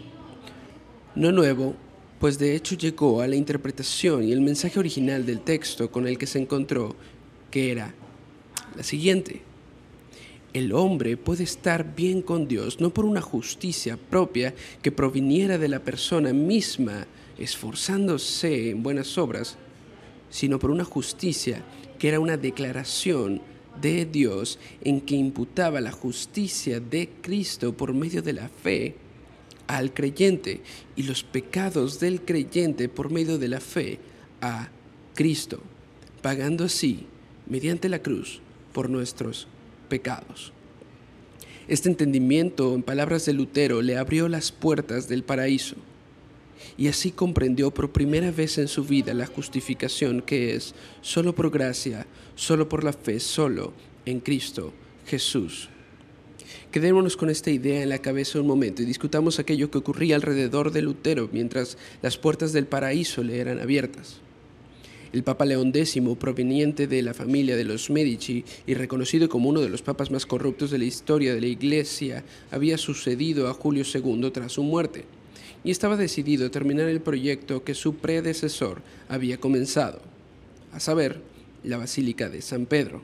No 1.15 1.31
nuevo, 1.31 1.75
pues 2.19 2.37
de 2.37 2.55
hecho 2.55 2.75
llegó 2.75 3.21
a 3.21 3.27
la 3.27 3.35
interpretación 3.35 4.23
y 4.23 4.31
el 4.31 4.41
mensaje 4.41 4.77
original 4.77 5.25
del 5.25 5.41
texto 5.41 5.91
con 5.91 6.07
el 6.07 6.19
que 6.19 6.27
se 6.27 6.37
encontró, 6.37 6.95
que 7.49 7.71
era 7.71 7.95
la 8.75 8.83
siguiente. 8.83 9.48
El 10.59 10.73
hombre 10.73 11.15
puede 11.15 11.45
estar 11.45 11.95
bien 11.95 12.21
con 12.21 12.49
Dios 12.49 12.81
no 12.81 12.89
por 12.89 13.05
una 13.05 13.21
justicia 13.21 13.95
propia 13.95 14.53
que 14.81 14.91
proviniera 14.91 15.57
de 15.57 15.69
la 15.69 15.79
persona 15.79 16.33
misma 16.33 17.07
esforzándose 17.37 18.71
en 18.71 18.83
buenas 18.83 19.17
obras, 19.17 19.55
sino 20.29 20.59
por 20.59 20.71
una 20.71 20.83
justicia 20.83 21.63
que 21.97 22.09
era 22.09 22.19
una 22.19 22.35
declaración 22.35 23.41
de 23.79 24.05
Dios 24.05 24.59
en 24.81 24.99
que 24.99 25.15
imputaba 25.15 25.79
la 25.79 25.93
justicia 25.93 26.81
de 26.81 27.07
Cristo 27.21 27.71
por 27.71 27.93
medio 27.93 28.21
de 28.21 28.33
la 28.33 28.49
fe 28.49 28.95
al 29.65 29.93
creyente 29.93 30.59
y 30.97 31.03
los 31.03 31.23
pecados 31.23 32.01
del 32.01 32.19
creyente 32.25 32.89
por 32.89 33.11
medio 33.11 33.37
de 33.37 33.47
la 33.47 33.61
fe 33.61 33.97
a 34.41 34.67
Cristo, 35.15 35.61
pagando 36.21 36.65
así, 36.65 37.05
mediante 37.47 37.87
la 37.87 37.99
cruz, 37.99 38.41
por 38.73 38.89
nuestros 38.89 39.45
pecados. 39.45 39.58
Este 41.67 41.89
entendimiento, 41.89 42.74
en 42.74 42.84
palabras 42.84 43.25
de 43.25 43.34
Lutero, 43.34 43.81
le 43.81 43.98
abrió 43.98 44.27
las 44.27 44.51
puertas 44.51 45.08
del 45.08 45.24
paraíso 45.24 45.75
y 46.77 46.88
así 46.88 47.12
comprendió 47.12 47.72
por 47.72 47.91
primera 47.91 48.31
vez 48.31 48.58
en 48.58 48.67
su 48.67 48.84
vida 48.84 49.13
la 49.13 49.25
justificación 49.25 50.22
que 50.22 50.55
es 50.55 50.74
solo 51.01 51.36
por 51.36 51.51
gracia, 51.51 52.08
solo 52.36 52.69
por 52.69 52.84
la 52.84 52.93
fe, 52.93 53.19
solo 53.19 53.74
en 54.05 54.19
Cristo 54.19 54.74
Jesús. 55.05 55.69
Quedémonos 56.72 57.17
con 57.17 57.29
esta 57.29 57.50
idea 57.50 57.81
en 57.81 57.89
la 57.89 58.00
cabeza 58.00 58.39
un 58.39 58.48
momento 58.48 58.81
y 58.81 58.86
discutamos 58.86 59.39
aquello 59.39 59.72
que 59.72 59.79
ocurría 59.79 60.15
alrededor 60.15 60.72
de 60.72 60.81
Lutero 60.81 61.29
mientras 61.31 61.77
las 62.01 62.17
puertas 62.17 62.53
del 62.53 62.67
paraíso 62.67 63.24
le 63.24 63.39
eran 63.39 63.60
abiertas. 63.60 64.22
El 65.11 65.23
Papa 65.23 65.45
León 65.45 65.71
X, 65.73 65.99
proveniente 66.19 66.85
de 66.85 67.01
la 67.01 67.15
familia 67.15 67.55
de 67.55 67.63
los 67.63 67.89
Medici 67.89 68.45
y 68.67 68.75
reconocido 68.75 69.27
como 69.27 69.49
uno 69.49 69.61
de 69.61 69.69
los 69.69 69.81
papas 69.81 70.11
más 70.11 70.27
corruptos 70.27 70.69
de 70.69 70.77
la 70.77 70.85
historia 70.85 71.33
de 71.33 71.41
la 71.41 71.47
Iglesia, 71.47 72.23
había 72.51 72.77
sucedido 72.77 73.47
a 73.47 73.53
Julio 73.53 73.83
II 73.91 74.29
tras 74.31 74.51
su 74.51 74.63
muerte 74.63 75.05
y 75.63 75.71
estaba 75.71 75.97
decidido 75.97 76.45
a 76.45 76.51
terminar 76.51 76.87
el 76.87 77.01
proyecto 77.01 77.63
que 77.63 77.73
su 77.73 77.95
predecesor 77.95 78.81
había 79.07 79.39
comenzado, 79.39 79.99
a 80.71 80.79
saber, 80.79 81.21
la 81.63 81.77
Basílica 81.77 82.29
de 82.29 82.41
San 82.41 82.65
Pedro. 82.65 83.01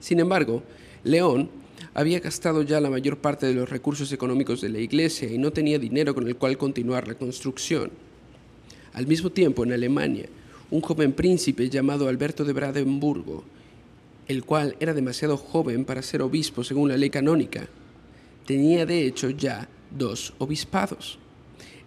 Sin 0.00 0.20
embargo, 0.20 0.62
León 1.02 1.50
había 1.94 2.20
gastado 2.20 2.62
ya 2.62 2.80
la 2.80 2.90
mayor 2.90 3.18
parte 3.18 3.46
de 3.46 3.54
los 3.54 3.68
recursos 3.68 4.12
económicos 4.12 4.60
de 4.60 4.68
la 4.68 4.78
iglesia 4.78 5.32
y 5.32 5.38
no 5.38 5.50
tenía 5.50 5.78
dinero 5.78 6.14
con 6.14 6.28
el 6.28 6.36
cual 6.36 6.58
continuar 6.58 7.08
la 7.08 7.14
construcción. 7.14 7.90
Al 8.92 9.06
mismo 9.06 9.30
tiempo, 9.30 9.64
en 9.64 9.72
Alemania, 9.72 10.26
un 10.70 10.80
joven 10.80 11.12
príncipe 11.12 11.68
llamado 11.68 12.08
Alberto 12.08 12.44
de 12.44 12.52
Brandenburgo, 12.52 13.44
el 14.28 14.44
cual 14.44 14.76
era 14.78 14.94
demasiado 14.94 15.36
joven 15.36 15.84
para 15.84 16.02
ser 16.02 16.22
obispo 16.22 16.62
según 16.62 16.88
la 16.88 16.96
ley 16.96 17.10
canónica, 17.10 17.68
tenía 18.46 18.86
de 18.86 19.04
hecho 19.06 19.30
ya 19.30 19.68
dos 19.90 20.32
obispados. 20.38 21.18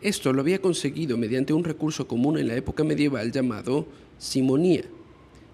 Esto 0.02 0.34
lo 0.34 0.42
había 0.42 0.60
conseguido 0.60 1.18
mediante 1.18 1.54
un 1.54 1.64
recurso 1.64 2.08
común 2.08 2.38
en 2.38 2.50
la 2.50 2.56
época 2.56 2.84
medieval 2.84 3.32
llamado 3.32 3.88
simonía, 4.18 4.84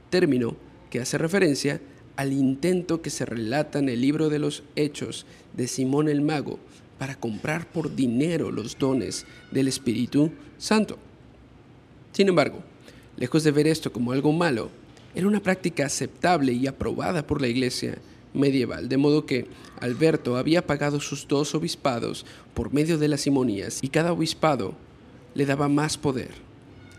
término 0.10 0.56
que 0.90 1.00
hace 1.00 1.20
referencia 1.20 1.80
al 2.16 2.34
intento 2.34 3.02
que 3.04 3.12
se 3.12 3.26
relata 3.26 3.78
en 3.78 3.90
el 3.90 4.02
libro 4.02 4.30
de 4.30 4.40
los 4.40 4.64
Hechos 4.76 5.28
de 5.56 5.68
Simón 5.68 6.10
el 6.10 6.22
Mago 6.22 6.58
para 6.98 7.16
comprar 7.16 7.72
por 7.72 7.96
dinero 7.96 8.52
los 8.52 8.78
dones 8.78 9.26
del 9.52 9.68
Espíritu 9.68 10.32
Santo. 10.58 10.98
Sin 12.12 12.28
embargo, 12.28 12.64
lejos 13.20 13.44
de 13.44 13.52
ver 13.52 13.68
esto 13.68 13.92
como 13.92 14.14
algo 14.14 14.32
malo, 14.32 14.70
era 15.14 15.28
una 15.28 15.42
práctica 15.42 15.86
aceptable 15.86 16.54
y 16.54 16.68
aprobada 16.68 17.28
por 17.28 17.42
la 17.42 17.50
Iglesia 17.50 17.98
medieval, 18.34 18.88
de 18.88 18.98
modo 18.98 19.26
que 19.26 19.46
Alberto 19.82 20.38
había 20.38 20.66
pagado 20.66 21.02
sus 21.02 21.28
dos 21.28 21.54
obispados 21.54 22.26
por 22.54 22.74
medio 22.74 22.98
de 22.98 23.10
las 23.10 23.22
simonías 23.22 23.80
y 23.84 23.90
cada 23.90 24.14
obispado 24.14 24.74
le 25.36 25.46
daba 25.46 25.68
más 25.68 25.98
poder. 25.98 26.30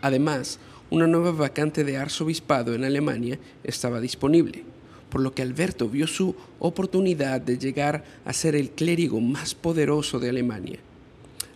Además, 0.01 0.59
una 0.91 1.07
nueva 1.07 1.31
vacante 1.31 1.83
de 1.83 1.97
arzobispado 1.97 2.75
en 2.75 2.83
Alemania 2.83 3.39
estaba 3.63 3.99
disponible, 3.99 4.63
por 5.09 5.21
lo 5.21 5.33
que 5.33 5.41
Alberto 5.41 5.89
vio 5.89 6.05
su 6.05 6.35
oportunidad 6.59 7.41
de 7.41 7.57
llegar 7.57 8.03
a 8.25 8.33
ser 8.33 8.55
el 8.55 8.69
clérigo 8.69 9.19
más 9.21 9.55
poderoso 9.55 10.19
de 10.19 10.29
Alemania. 10.29 10.79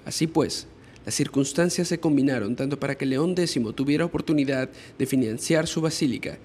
Así 0.05 0.25
pues, 0.25 0.67
las 1.05 1.13
circunstancias 1.13 1.87
se 1.87 1.99
combinaron 1.99 2.55
tanto 2.55 2.79
para 2.79 2.95
que 2.95 3.05
León 3.05 3.35
X 3.37 3.59
tuviera 3.75 4.05
oportunidad 4.05 4.69
de 4.97 5.05
financiar 5.05 5.67
su 5.67 5.79
basílica, 5.79 6.39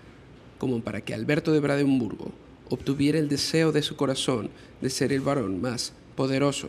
como 0.58 0.80
para 0.82 1.00
que 1.00 1.14
Alberto 1.14 1.52
de 1.52 1.60
Brandenburgo 1.60 2.30
obtuviera 2.68 3.18
el 3.18 3.28
deseo 3.28 3.72
de 3.72 3.82
su 3.82 3.96
corazón 3.96 4.50
de 4.80 4.90
ser 4.90 5.12
el 5.12 5.22
varón 5.22 5.60
más 5.60 5.94
poderoso. 6.14 6.68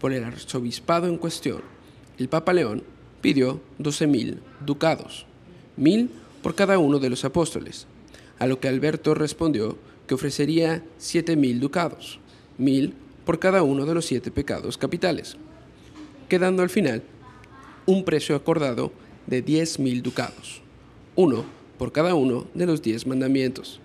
Por 0.00 0.12
el 0.12 0.24
arzobispado 0.24 1.06
en 1.06 1.18
cuestión, 1.18 1.60
el 2.18 2.28
Papa 2.28 2.52
León 2.52 2.82
pidió 3.20 3.60
doce 3.78 4.06
mil 4.06 4.40
ducados, 4.64 5.26
mil 5.76 6.10
por 6.42 6.54
cada 6.54 6.78
uno 6.78 6.98
de 6.98 7.10
los 7.10 7.24
apóstoles, 7.24 7.86
a 8.38 8.46
lo 8.46 8.60
que 8.60 8.68
Alberto 8.68 9.14
respondió 9.14 9.78
que 10.06 10.14
ofrecería 10.14 10.82
siete 10.98 11.36
mil 11.36 11.60
ducados, 11.60 12.18
mil 12.58 12.94
por 13.24 13.38
cada 13.38 13.62
uno 13.62 13.86
de 13.86 13.94
los 13.94 14.06
siete 14.06 14.30
pecados 14.30 14.76
capitales, 14.78 15.36
quedando 16.28 16.62
al 16.62 16.70
final 16.70 17.02
un 17.86 18.04
precio 18.04 18.36
acordado 18.36 18.92
de 19.26 19.42
diez 19.42 19.78
mil 19.78 20.02
ducados, 20.02 20.62
uno 21.16 21.44
por 21.78 21.92
cada 21.92 22.14
uno 22.14 22.46
de 22.54 22.66
los 22.66 22.82
diez 22.82 23.06
mandamientos. 23.06 23.80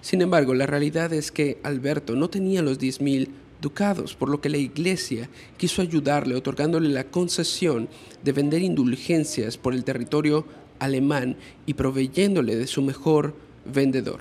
Sin 0.00 0.22
embargo, 0.22 0.54
la 0.54 0.66
realidad 0.66 1.12
es 1.12 1.32
que 1.32 1.58
Alberto 1.62 2.14
no 2.14 2.30
tenía 2.30 2.62
los 2.62 2.78
10.000 2.78 3.28
ducados, 3.60 4.14
por 4.14 4.28
lo 4.28 4.40
que 4.40 4.48
la 4.48 4.56
iglesia 4.56 5.28
quiso 5.56 5.82
ayudarle 5.82 6.36
otorgándole 6.36 6.88
la 6.88 7.04
concesión 7.04 7.88
de 8.22 8.32
vender 8.32 8.62
indulgencias 8.62 9.58
por 9.58 9.74
el 9.74 9.84
territorio 9.84 10.46
alemán 10.78 11.36
y 11.66 11.74
proveyéndole 11.74 12.54
de 12.54 12.68
su 12.68 12.82
mejor 12.82 13.34
vendedor, 13.64 14.20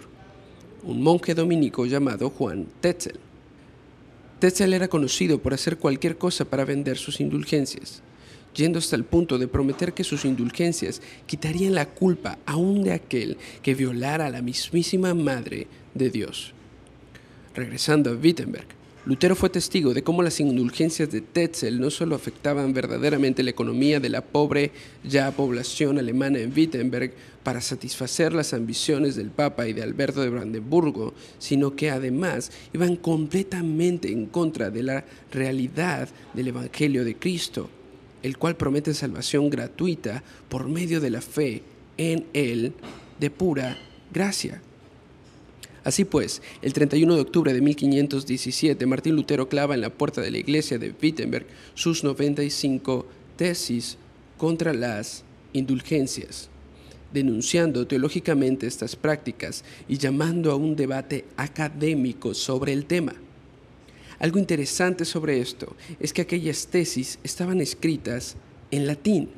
un 0.83 1.03
monje 1.03 1.35
dominico 1.35 1.85
llamado 1.85 2.31
Juan 2.31 2.67
Tetzel. 2.81 3.19
Tetzel 4.39 4.73
era 4.73 4.87
conocido 4.87 5.39
por 5.39 5.55
hacer 5.55 5.77
cualquier 5.77 6.17
cosa 6.17 6.45
para 6.45 6.63
vender 6.63 6.97
sus 6.97 7.19
indulgencias, 7.19 8.03
yendo 8.53 8.77
hasta 8.77 8.95
el 8.95 9.03
punto 9.03 9.39
de 9.39 9.47
prometer 9.47 9.93
que 9.93 10.03
sus 10.03 10.25
indulgencias 10.25 11.01
quitarían 11.25 11.73
la 11.73 11.87
culpa 11.87 12.37
aún 12.45 12.83
de 12.83 12.93
aquel 12.93 13.37
que 13.63 13.73
violara 13.73 14.27
a 14.27 14.29
la 14.29 14.43
mismísima 14.43 15.15
Madre 15.15 15.65
de 15.95 16.11
Dios. 16.11 16.53
Regresando 17.55 18.11
a 18.11 18.13
Wittenberg, 18.13 18.67
Lutero 19.07 19.37
fue 19.37 19.49
testigo 19.49 19.93
de 19.93 20.03
cómo 20.03 20.21
las 20.21 20.39
indulgencias 20.41 21.09
de 21.09 21.21
Tetzel 21.21 21.79
no 21.79 21.89
solo 21.89 22.13
afectaban 22.13 22.73
verdaderamente 22.73 23.41
la 23.41 23.51
economía 23.51 24.01
de 24.01 24.09
la 24.09 24.21
pobre 24.21 24.71
ya 25.03 25.31
población 25.31 25.97
alemana 25.97 26.39
en 26.39 26.51
Wittenberg 26.53 27.13
para 27.47 27.61
satisfacer 27.61 28.33
las 28.33 28.53
ambiciones 28.53 29.15
del 29.15 29.31
Papa 29.31 29.69
y 29.69 29.71
de 29.71 29.81
Alberto 29.81 30.19
de 30.19 30.27
Brandenburgo, 30.27 31.13
sino 31.39 31.77
que 31.77 31.89
además 31.89 32.51
iban 32.73 32.97
completamente 32.97 34.11
en 34.11 34.25
contra 34.25 34.69
de 34.69 34.83
la 34.83 35.05
realidad 35.31 36.09
del 36.33 36.49
Evangelio 36.49 37.05
de 37.05 37.15
Cristo, 37.15 37.69
el 38.21 38.37
cual 38.37 38.57
promete 38.57 38.93
salvación 38.93 39.49
gratuita 39.49 40.25
por 40.49 40.67
medio 40.67 40.99
de 40.99 41.09
la 41.09 41.21
fe 41.21 41.63
en 41.97 42.25
Él 42.33 42.73
de 43.17 43.29
pura 43.29 43.77
gracia. 44.11 44.61
Así 45.85 46.03
pues, 46.03 46.41
el 46.61 46.73
31 46.73 47.15
de 47.15 47.21
octubre 47.21 47.53
de 47.53 47.61
1517, 47.61 48.85
Martín 48.87 49.15
Lutero 49.15 49.47
clava 49.47 49.73
en 49.73 49.79
la 49.79 49.89
puerta 49.89 50.19
de 50.19 50.31
la 50.31 50.39
iglesia 50.39 50.79
de 50.79 50.93
Wittenberg 51.01 51.45
sus 51.75 52.03
95 52.03 53.07
tesis 53.37 53.97
contra 54.37 54.73
las 54.73 55.23
indulgencias, 55.53 56.49
denunciando 57.13 57.87
teológicamente 57.87 58.67
estas 58.67 58.95
prácticas 58.95 59.63
y 59.87 59.97
llamando 59.97 60.51
a 60.51 60.55
un 60.55 60.75
debate 60.75 61.25
académico 61.37 62.33
sobre 62.33 62.73
el 62.73 62.85
tema. 62.85 63.13
Algo 64.19 64.39
interesante 64.39 65.05
sobre 65.05 65.39
esto 65.39 65.75
es 65.99 66.13
que 66.13 66.23
aquellas 66.23 66.67
tesis 66.67 67.19
estaban 67.23 67.61
escritas 67.61 68.35
en 68.71 68.87
latín, 68.87 69.29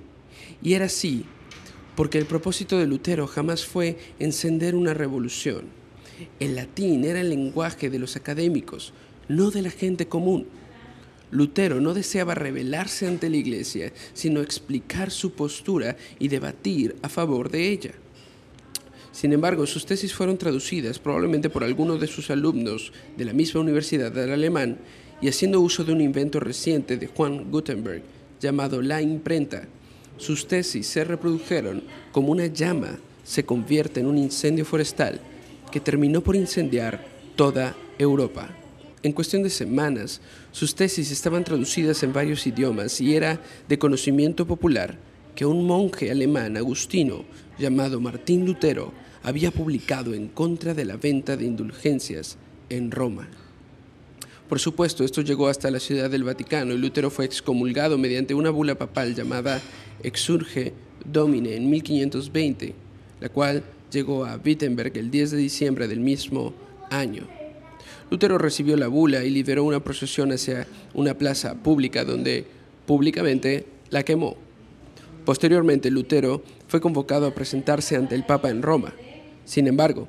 y 0.62 0.74
era 0.74 0.86
así 0.86 1.26
porque 1.96 2.18
el 2.18 2.26
propósito 2.26 2.78
de 2.78 2.88
Lutero 2.88 3.28
jamás 3.28 3.66
fue 3.66 3.98
encender 4.20 4.76
una 4.76 4.94
revolución 4.94 5.80
el 6.40 6.56
latín 6.56 7.06
era 7.06 7.22
el 7.22 7.30
lenguaje 7.30 7.90
de 7.90 8.00
los 8.00 8.16
académicos, 8.16 8.94
no 9.28 9.52
de 9.52 9.62
la 9.62 9.70
gente 9.70 10.08
común. 10.08 10.48
Lutero 11.32 11.80
no 11.80 11.94
deseaba 11.94 12.36
rebelarse 12.36 13.08
ante 13.08 13.30
la 13.30 13.38
iglesia, 13.38 13.92
sino 14.14 14.42
explicar 14.42 15.12
su 15.12 15.34
postura 15.34 15.96
y 16.18 16.28
debatir 16.28 16.96
a 17.02 17.10
favor 17.10 17.50
de 17.50 17.70
ella. 17.70 17.92
Sin 19.12 19.34
embargo, 19.34 19.66
sus 19.66 19.86
tesis 19.86 20.14
fueron 20.14 20.38
traducidas 20.38 21.00
probablemente 21.00 21.50
por 21.50 21.64
algunos 21.64 22.00
de 22.00 22.08
sus 22.08 22.30
alumnos 22.30 22.94
de 23.18 23.26
la 23.26 23.34
misma 23.34 23.62
universidad 23.62 24.12
del 24.12 24.32
alemán 24.32 24.78
y 25.22 25.28
haciendo 25.28 25.60
uso 25.60 25.84
de 25.84 25.92
un 25.92 26.02
invento 26.02 26.40
reciente 26.40 26.98
de 26.98 27.08
Juan 27.08 27.52
Gutenberg 27.52 28.04
llamado 28.40 28.82
la 28.82 29.02
imprenta. 29.02 29.68
Sus 30.18 30.48
tesis 30.48 30.88
se 30.88 31.04
reprodujeron 31.04 31.84
como 32.12 32.32
una 32.32 32.48
llama 32.48 33.00
se 33.24 33.44
convierte 33.44 34.00
en 34.00 34.08
un 34.08 34.18
incendio 34.18 34.66
forestal 34.66 35.20
que 35.72 35.80
terminó 35.80 36.22
por 36.22 36.36
incendiar 36.36 37.06
toda 37.36 37.76
Europa. 37.98 38.59
En 39.02 39.14
cuestión 39.14 39.44
de 39.44 39.50
semanas, 39.50 40.20
sus 40.52 40.76
tesis 40.76 41.10
estaban 41.12 41.46
traducidas 41.46 42.04
en 42.04 42.12
varios 42.12 42.46
idiomas 42.46 43.00
y 43.00 43.16
era 43.16 43.42
de 43.70 43.80
conocimiento 43.80 44.46
popular 44.46 44.98
que 45.36 45.46
un 45.46 45.66
monje 45.66 46.12
alemán 46.12 46.58
agustino 46.58 47.24
llamado 47.58 48.02
Martín 48.02 48.46
Lutero 48.46 48.92
había 49.24 49.52
publicado 49.52 50.14
en 50.14 50.28
contra 50.28 50.74
de 50.74 50.84
la 50.84 50.98
venta 50.98 51.38
de 51.38 51.46
indulgencias 51.46 52.38
en 52.70 52.92
Roma. 52.92 53.30
Por 54.50 54.60
supuesto, 54.60 55.06
esto 55.06 55.22
llegó 55.22 55.48
hasta 55.48 55.72
la 55.72 55.80
ciudad 55.80 56.10
del 56.10 56.26
Vaticano 56.26 56.74
y 56.74 56.78
Lutero 56.78 57.10
fue 57.10 57.24
excomulgado 57.24 57.98
mediante 57.98 58.34
una 58.34 58.50
bula 58.50 58.76
papal 58.76 59.16
llamada 59.16 59.62
Exurge 60.04 60.74
Domine 61.06 61.56
en 61.56 61.70
1520, 61.70 62.74
la 63.22 63.30
cual 63.30 63.64
llegó 63.92 64.26
a 64.26 64.36
Wittenberg 64.44 64.98
el 64.98 65.10
10 65.10 65.32
de 65.32 65.38
diciembre 65.38 65.88
del 65.88 66.02
mismo 66.02 66.54
año. 66.90 67.39
Lutero 68.10 68.38
recibió 68.38 68.76
la 68.78 68.88
bula 68.88 69.24
y 69.24 69.30
lideró 69.30 69.64
una 69.64 69.84
procesión 69.84 70.32
hacia 70.32 70.68
una 70.94 71.14
plaza 71.14 71.56
pública 71.56 72.04
donde 72.04 72.46
públicamente 72.86 73.66
la 73.90 74.04
quemó. 74.04 74.36
Posteriormente, 75.26 75.92
Lutero 75.92 76.44
fue 76.68 76.82
convocado 76.82 77.28
a 77.28 77.36
presentarse 77.36 77.96
ante 77.96 78.16
el 78.16 78.26
Papa 78.26 78.50
en 78.50 78.62
Roma. 78.62 78.94
Sin 79.46 79.68
embargo, 79.68 80.08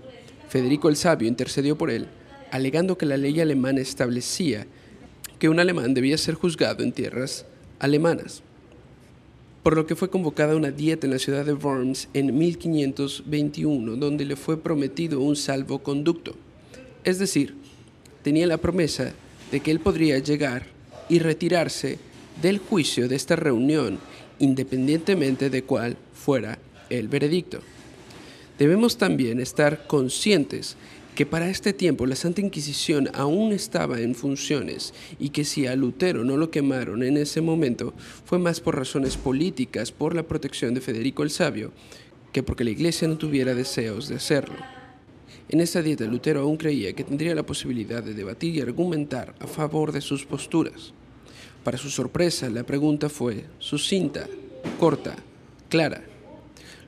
Federico 0.48 0.88
el 0.88 0.96
Sabio 0.96 1.28
intercedió 1.28 1.76
por 1.76 1.90
él, 1.90 2.08
alegando 2.50 2.96
que 2.96 3.06
la 3.06 3.16
ley 3.16 3.38
alemana 3.40 3.80
establecía 3.80 4.66
que 5.38 5.48
un 5.48 5.60
alemán 5.60 5.94
debía 5.94 6.18
ser 6.18 6.34
juzgado 6.34 6.82
en 6.82 6.92
tierras 6.92 7.46
alemanas 7.78 8.42
por 9.62 9.76
lo 9.76 9.86
que 9.86 9.96
fue 9.96 10.10
convocada 10.10 10.56
una 10.56 10.70
dieta 10.70 11.06
en 11.06 11.12
la 11.12 11.18
ciudad 11.18 11.44
de 11.44 11.52
Worms 11.52 12.08
en 12.14 12.36
1521, 12.36 13.96
donde 13.96 14.24
le 14.24 14.36
fue 14.36 14.56
prometido 14.56 15.20
un 15.20 15.36
salvoconducto. 15.36 16.34
Es 17.04 17.18
decir, 17.18 17.54
tenía 18.22 18.46
la 18.46 18.58
promesa 18.58 19.12
de 19.50 19.60
que 19.60 19.70
él 19.70 19.80
podría 19.80 20.18
llegar 20.18 20.66
y 21.08 21.18
retirarse 21.18 21.98
del 22.40 22.58
juicio 22.58 23.08
de 23.08 23.16
esta 23.16 23.36
reunión, 23.36 23.98
independientemente 24.38 25.50
de 25.50 25.62
cuál 25.62 25.96
fuera 26.14 26.58
el 26.88 27.08
veredicto. 27.08 27.60
Debemos 28.58 28.98
también 28.98 29.40
estar 29.40 29.86
conscientes 29.86 30.76
que 31.14 31.26
para 31.26 31.50
este 31.50 31.72
tiempo 31.72 32.06
la 32.06 32.16
Santa 32.16 32.40
Inquisición 32.40 33.08
aún 33.14 33.52
estaba 33.52 34.00
en 34.00 34.14
funciones 34.14 34.94
y 35.18 35.30
que 35.30 35.44
si 35.44 35.66
a 35.66 35.76
Lutero 35.76 36.24
no 36.24 36.36
lo 36.36 36.50
quemaron 36.50 37.02
en 37.02 37.16
ese 37.16 37.40
momento 37.40 37.92
fue 38.24 38.38
más 38.38 38.60
por 38.60 38.76
razones 38.76 39.16
políticas, 39.16 39.92
por 39.92 40.14
la 40.14 40.22
protección 40.22 40.72
de 40.74 40.80
Federico 40.80 41.22
el 41.22 41.30
Sabio, 41.30 41.72
que 42.32 42.42
porque 42.42 42.64
la 42.64 42.70
Iglesia 42.70 43.08
no 43.08 43.18
tuviera 43.18 43.54
deseos 43.54 44.08
de 44.08 44.16
hacerlo. 44.16 44.79
En 45.52 45.60
esta 45.60 45.82
dieta 45.82 46.04
Lutero 46.04 46.42
aún 46.42 46.56
creía 46.56 46.92
que 46.92 47.02
tendría 47.02 47.34
la 47.34 47.42
posibilidad 47.42 48.04
de 48.04 48.14
debatir 48.14 48.54
y 48.54 48.60
argumentar 48.60 49.34
a 49.40 49.48
favor 49.48 49.90
de 49.90 50.00
sus 50.00 50.24
posturas. 50.24 50.92
Para 51.64 51.76
su 51.76 51.90
sorpresa, 51.90 52.48
la 52.48 52.62
pregunta 52.62 53.08
fue 53.08 53.46
sucinta, 53.58 54.28
corta, 54.78 55.16
clara. 55.68 56.04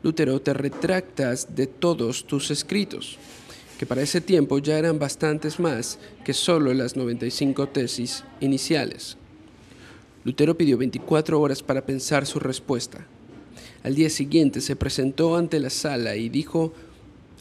Lutero, 0.04 0.40
te 0.40 0.54
retractas 0.54 1.56
de 1.56 1.66
todos 1.66 2.24
tus 2.24 2.52
escritos 2.52 3.18
que 3.80 3.86
para 3.86 4.02
ese 4.02 4.20
tiempo 4.20 4.60
ya 4.60 4.78
eran 4.78 5.00
bastantes 5.00 5.58
más 5.58 5.98
que 6.24 6.32
solo 6.32 6.72
las 6.72 6.94
95 6.94 7.66
tesis 7.70 8.22
iniciales. 8.38 9.16
Lutero 10.22 10.56
pidió 10.56 10.78
24 10.78 11.40
horas 11.40 11.64
para 11.64 11.84
pensar 11.84 12.26
su 12.26 12.38
respuesta. 12.38 13.04
Al 13.82 13.96
día 13.96 14.08
siguiente 14.08 14.60
se 14.60 14.76
presentó 14.76 15.34
ante 15.34 15.58
la 15.58 15.70
sala 15.70 16.14
y 16.14 16.28
dijo, 16.28 16.72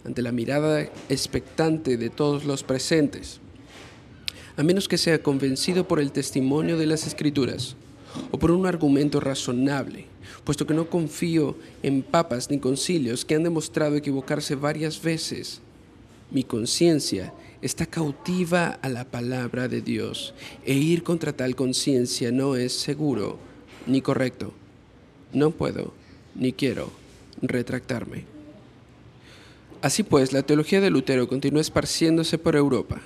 ante 0.06 0.22
la 0.22 0.32
mirada 0.32 0.82
expectante 1.10 1.98
de 1.98 2.10
todos 2.10 2.46
los 2.46 2.64
presentes, 2.64 3.40
a 4.58 4.64
menos 4.64 4.88
que 4.88 4.98
sea 4.98 5.22
convencido 5.22 5.88
por 5.88 6.00
el 6.00 6.12
testimonio 6.12 6.78
de 6.78 6.86
las 6.86 7.08
escrituras 7.08 7.76
o 8.32 8.40
por 8.40 8.52
un 8.52 8.66
argumento 8.66 9.20
razonable, 9.20 10.06
puesto 10.44 10.68
que 10.68 10.74
no 10.74 10.90
confío 10.90 11.56
en 11.84 12.02
papas 12.02 12.50
ni 12.50 12.60
concilios 12.60 13.26
que 13.26 13.36
han 13.36 13.44
demostrado 13.44 13.96
equivocarse 13.96 14.56
varias 14.56 15.02
veces 15.02 15.62
mi 16.32 16.46
conciencia 16.46 17.34
está 17.62 17.86
cautiva 17.86 18.80
a 18.82 18.88
la 18.88 19.04
palabra 19.04 19.68
de 19.68 19.82
Dios 19.82 20.34
e 20.66 20.74
ir 20.74 21.04
contra 21.04 21.34
tal 21.34 21.58
conciencia 21.58 22.32
no 22.32 22.56
es 22.56 22.72
seguro 22.72 23.38
ni 23.86 24.02
correcto. 24.02 24.54
No 25.34 25.52
puedo 25.52 25.94
ni 26.34 26.54
quiero 26.54 26.90
retractarme. 27.42 28.31
Así 29.82 30.04
pues, 30.04 30.32
la 30.34 30.44
teología 30.44 30.82
de 30.82 30.89
Lutero 30.89 31.28
continuó 31.28 31.60
esparciéndose 31.60 32.38
por 32.38 32.56
Europa 32.56 33.02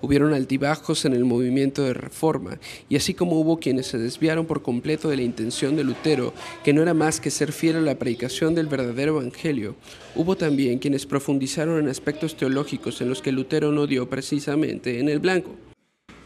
Hubieron 0.00 0.32
altibajos 0.32 1.04
en 1.04 1.12
el 1.12 1.24
movimiento 1.24 1.82
de 1.82 1.92
reforma, 1.92 2.60
y 2.88 2.94
así 2.94 3.14
como 3.14 3.40
hubo 3.40 3.58
quienes 3.58 3.86
se 3.86 3.98
desviaron 3.98 4.46
por 4.46 4.62
completo 4.62 5.08
de 5.08 5.16
la 5.16 5.22
intención 5.22 5.74
de 5.74 5.82
Lutero, 5.82 6.32
que 6.62 6.72
no 6.72 6.82
era 6.82 6.94
más 6.94 7.20
que 7.20 7.32
ser 7.32 7.50
fiel 7.50 7.76
a 7.76 7.80
la 7.80 7.98
predicación 7.98 8.54
del 8.54 8.68
verdadero 8.68 9.18
Evangelio, 9.18 9.74
hubo 10.14 10.36
también 10.36 10.78
quienes 10.78 11.04
profundizaron 11.04 11.80
en 11.80 11.88
aspectos 11.88 12.36
teológicos 12.36 13.00
en 13.00 13.08
los 13.08 13.22
que 13.22 13.32
Lutero 13.32 13.72
no 13.72 13.88
dio 13.88 14.08
precisamente 14.08 15.00
en 15.00 15.08
el 15.08 15.18
blanco. 15.18 15.56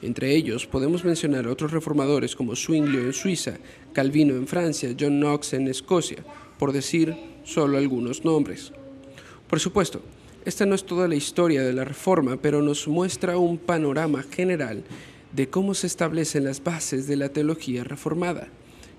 Entre 0.03 0.35
ellos 0.35 0.67
podemos 0.67 1.05
mencionar 1.05 1.47
a 1.47 1.51
otros 1.51 1.71
reformadores 1.71 2.37
como 2.37 2.57
Zwinglio 2.57 3.01
en 3.01 3.15
Suiza, 3.15 3.55
Calvino 3.95 4.35
en 4.35 4.49
Francia, 4.49 4.95
John 4.99 5.19
Knox 5.19 5.55
en 5.55 5.69
Escocia, 5.69 6.19
por 6.59 6.73
decir 6.73 7.17
solo 7.45 7.79
algunos 7.79 8.25
nombres. 8.25 8.73
Por 9.53 9.61
supuesto, 9.61 10.01
esta 10.47 10.65
no 10.65 10.75
es 10.75 10.83
toda 10.83 11.07
la 11.07 11.15
historia 11.15 11.63
de 11.63 11.75
la 11.75 11.85
Reforma, 11.85 12.39
pero 12.41 12.63
nos 12.63 12.89
muestra 12.89 13.37
un 13.37 13.59
panorama 13.59 14.23
general 14.23 14.83
de 15.31 15.51
cómo 15.51 15.75
se 15.75 15.89
establecen 15.89 16.45
las 16.45 16.65
bases 16.65 17.07
de 17.07 17.17
la 17.17 17.29
teología 17.29 17.85
reformada, 17.85 18.49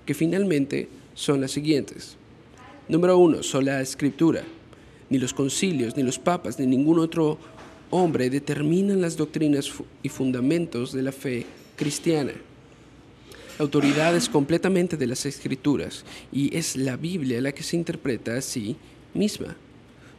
que 0.06 0.14
finalmente 0.14 0.88
son 1.14 1.40
las 1.40 1.50
siguientes. 1.50 2.16
Número 2.88 3.18
uno, 3.18 3.42
sola 3.42 3.80
escritura. 3.80 4.44
Ni 5.10 5.18
los 5.18 5.34
concilios, 5.34 5.96
ni 5.96 6.04
los 6.04 6.20
papas, 6.20 6.56
ni 6.60 6.68
ningún 6.68 7.00
otro 7.00 7.36
hombre 7.90 8.30
determinan 8.30 9.00
las 9.00 9.16
doctrinas 9.16 9.72
y 10.04 10.08
fundamentos 10.08 10.92
de 10.92 11.02
la 11.02 11.10
fe 11.10 11.46
cristiana. 11.74 12.34
La 13.58 13.64
autoridad 13.64 14.14
es 14.14 14.28
completamente 14.28 14.96
de 14.96 15.08
las 15.08 15.26
escrituras 15.26 16.04
y 16.30 16.56
es 16.56 16.76
la 16.76 16.96
Biblia 16.96 17.40
la 17.40 17.50
que 17.50 17.64
se 17.64 17.74
interpreta 17.74 18.36
a 18.36 18.40
sí 18.40 18.76
misma. 19.14 19.56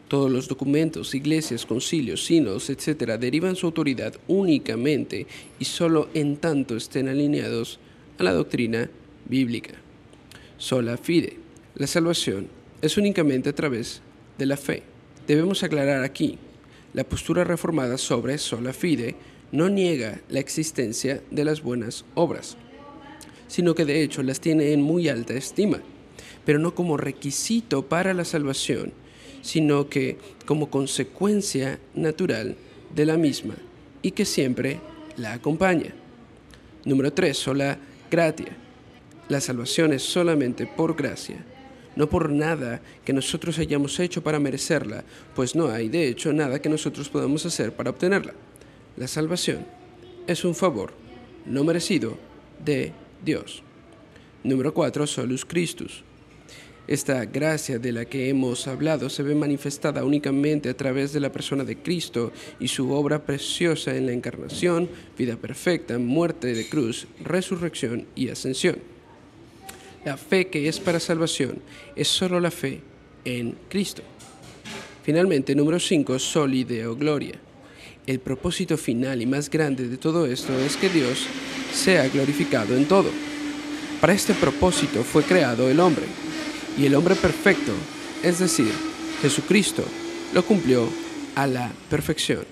Todos 0.07 0.31
los 0.31 0.47
documentos, 0.47 1.15
iglesias, 1.15 1.65
concilios, 1.65 2.25
sinos, 2.25 2.69
etc., 2.69 3.17
derivan 3.19 3.55
su 3.55 3.65
autoridad 3.65 4.13
únicamente 4.27 5.25
y 5.59 5.65
solo 5.65 6.09
en 6.13 6.37
tanto 6.37 6.77
estén 6.77 7.07
alineados 7.07 7.79
a 8.19 8.23
la 8.23 8.33
doctrina 8.33 8.89
bíblica. 9.27 9.73
Sola 10.57 10.97
fide. 10.97 11.37
La 11.75 11.87
salvación 11.87 12.47
es 12.81 12.97
únicamente 12.97 13.49
a 13.49 13.55
través 13.55 14.01
de 14.37 14.45
la 14.45 14.57
fe. 14.57 14.83
Debemos 15.27 15.63
aclarar 15.63 16.03
aquí, 16.03 16.37
la 16.93 17.03
postura 17.03 17.43
reformada 17.43 17.97
sobre 17.97 18.37
sola 18.37 18.71
fide 18.71 19.15
no 19.51 19.69
niega 19.69 20.21
la 20.29 20.39
existencia 20.39 21.21
de 21.31 21.43
las 21.43 21.61
buenas 21.61 22.05
obras, 22.13 22.57
sino 23.47 23.75
que 23.75 23.85
de 23.85 24.03
hecho 24.03 24.23
las 24.23 24.39
tiene 24.39 24.71
en 24.71 24.81
muy 24.81 25.09
alta 25.09 25.33
estima, 25.33 25.81
pero 26.45 26.59
no 26.59 26.75
como 26.75 26.95
requisito 26.95 27.87
para 27.87 28.13
la 28.13 28.23
salvación, 28.23 28.93
sino 29.45 29.87
que 29.89 30.17
como 30.47 30.71
consecuencia 30.71 31.79
natural 31.93 32.55
de 32.95 33.05
la 33.05 33.15
misma 33.15 33.53
y 34.01 34.09
que 34.09 34.25
siempre 34.25 34.79
la 35.17 35.33
acompaña. 35.33 35.93
Número 36.83 37.13
3. 37.13 37.37
Sola 37.37 37.77
gratia. 38.09 38.57
La 39.29 39.39
salvación 39.39 39.93
es 39.93 40.01
solamente 40.01 40.65
por 40.65 40.95
gracia, 40.95 41.45
no 41.95 42.09
por 42.09 42.31
nada 42.31 42.81
que 43.05 43.13
nosotros 43.13 43.59
hayamos 43.59 43.99
hecho 43.99 44.23
para 44.23 44.39
merecerla, 44.39 45.03
pues 45.35 45.55
no 45.55 45.69
hay 45.69 45.89
de 45.89 46.07
hecho 46.07 46.33
nada 46.33 46.59
que 46.59 46.69
nosotros 46.69 47.07
podamos 47.09 47.45
hacer 47.45 47.71
para 47.71 47.91
obtenerla. 47.91 48.33
La 48.97 49.07
salvación 49.07 49.63
es 50.25 50.43
un 50.43 50.55
favor 50.55 50.91
no 51.45 51.63
merecido 51.63 52.17
de 52.63 52.93
Dios. 53.23 53.61
Número 54.43 54.73
4. 54.73 55.05
Solus 55.05 55.45
Christus. 55.45 56.03
Esta 56.87 57.25
gracia 57.25 57.79
de 57.79 57.91
la 57.91 58.05
que 58.05 58.29
hemos 58.29 58.67
hablado 58.67 59.09
se 59.09 59.23
ve 59.23 59.33
manifestada 59.33 60.03
únicamente 60.03 60.69
a 60.69 60.77
través 60.77 61.13
de 61.13 61.19
la 61.19 61.31
persona 61.31 61.63
de 61.63 61.77
Cristo 61.77 62.31
y 62.59 62.67
su 62.67 62.91
obra 62.91 63.25
preciosa 63.25 63.95
en 63.95 64.05
la 64.05 64.11
encarnación, 64.11 64.87
vida 65.17 65.35
perfecta, 65.35 65.97
muerte 65.97 66.53
de 66.53 66.69
cruz, 66.69 67.07
resurrección 67.23 68.05
y 68.13 68.29
ascensión. 68.29 68.77
La 70.05 70.15
fe 70.15 70.47
que 70.47 70.67
es 70.67 70.79
para 70.79 70.99
salvación 70.99 71.57
es 71.95 72.07
solo 72.07 72.39
la 72.39 72.51
fe 72.51 72.81
en 73.25 73.57
Cristo. 73.67 74.03
Finalmente, 75.01 75.55
número 75.55 75.79
5, 75.79 76.19
solideo 76.19 76.95
gloria. 76.95 77.39
El 78.05 78.19
propósito 78.19 78.77
final 78.77 79.23
y 79.23 79.25
más 79.25 79.49
grande 79.49 79.87
de 79.87 79.97
todo 79.97 80.27
esto 80.27 80.55
es 80.59 80.77
que 80.77 80.89
Dios 80.89 81.25
sea 81.73 82.07
glorificado 82.09 82.77
en 82.77 82.85
todo. 82.85 83.09
Para 83.99 84.13
este 84.13 84.35
propósito 84.35 85.03
fue 85.03 85.23
creado 85.23 85.67
el 85.67 85.79
hombre 85.79 86.05
y 86.77 86.85
el 86.85 86.95
hombre 86.95 87.15
perfecto, 87.15 87.71
es 88.23 88.39
decir, 88.39 88.71
Jesucristo, 89.21 89.83
lo 90.33 90.43
cumplió 90.43 90.87
a 91.35 91.47
la 91.47 91.71
perfección. 91.89 92.45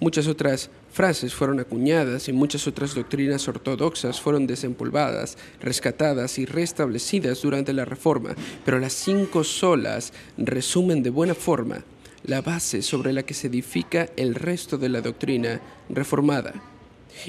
Muchas 0.00 0.26
otras 0.26 0.70
frases 0.92 1.34
fueron 1.34 1.60
acuñadas 1.60 2.28
y 2.28 2.32
muchas 2.32 2.66
otras 2.66 2.94
doctrinas 2.94 3.46
ortodoxas 3.46 4.20
fueron 4.20 4.46
desempolvadas, 4.46 5.36
rescatadas 5.60 6.38
y 6.38 6.46
restablecidas 6.46 7.42
durante 7.42 7.72
la 7.72 7.84
Reforma, 7.84 8.34
pero 8.64 8.78
las 8.78 8.92
cinco 8.92 9.44
solas 9.44 10.12
resumen 10.36 11.02
de 11.02 11.10
buena 11.10 11.34
forma 11.34 11.84
la 12.24 12.42
base 12.42 12.82
sobre 12.82 13.12
la 13.12 13.22
que 13.22 13.34
se 13.34 13.46
edifica 13.46 14.08
el 14.16 14.34
resto 14.34 14.78
de 14.78 14.88
la 14.88 15.00
doctrina 15.00 15.60
reformada. 15.88 16.54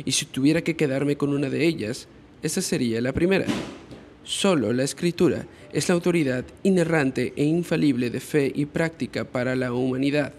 Y 0.05 0.11
si 0.11 0.25
tuviera 0.25 0.61
que 0.61 0.75
quedarme 0.75 1.15
con 1.15 1.29
una 1.29 1.49
de 1.49 1.65
ellas, 1.65 2.07
esa 2.41 2.61
sería 2.61 3.01
la 3.01 3.13
primera. 3.13 3.45
Solo 4.23 4.71
la 4.73 4.83
escritura 4.83 5.45
es 5.73 5.89
la 5.89 5.95
autoridad 5.95 6.45
inerrante 6.63 7.33
e 7.35 7.43
infalible 7.43 8.09
de 8.09 8.19
fe 8.19 8.51
y 8.53 8.65
práctica 8.65 9.23
para 9.23 9.55
la 9.55 9.73
humanidad. 9.73 10.33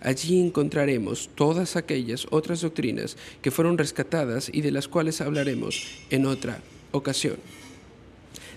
Allí 0.00 0.40
encontraremos 0.40 1.30
todas 1.34 1.76
aquellas 1.76 2.26
otras 2.30 2.60
doctrinas 2.60 3.16
que 3.42 3.50
fueron 3.50 3.78
rescatadas 3.78 4.50
y 4.52 4.60
de 4.60 4.70
las 4.70 4.88
cuales 4.88 5.20
hablaremos 5.20 5.86
en 6.10 6.26
otra 6.26 6.60
ocasión. 6.92 7.36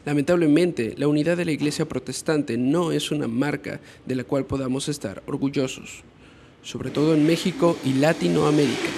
Lamentablemente, 0.06 0.96
la 0.98 1.08
unidad 1.08 1.38
de 1.38 1.46
la 1.46 1.52
Iglesia 1.52 1.86
protestante 1.86 2.58
no 2.58 2.92
es 2.92 3.12
una 3.12 3.28
marca 3.28 3.80
de 4.06 4.16
la 4.16 4.24
cual 4.24 4.46
podamos 4.46 4.90
estar 4.90 5.22
orgullosos, 5.28 6.04
sobre 6.64 6.90
todo 6.90 7.14
en 7.14 7.26
México 7.26 7.78
y 7.86 7.94
Latinoamérica. 7.94 8.90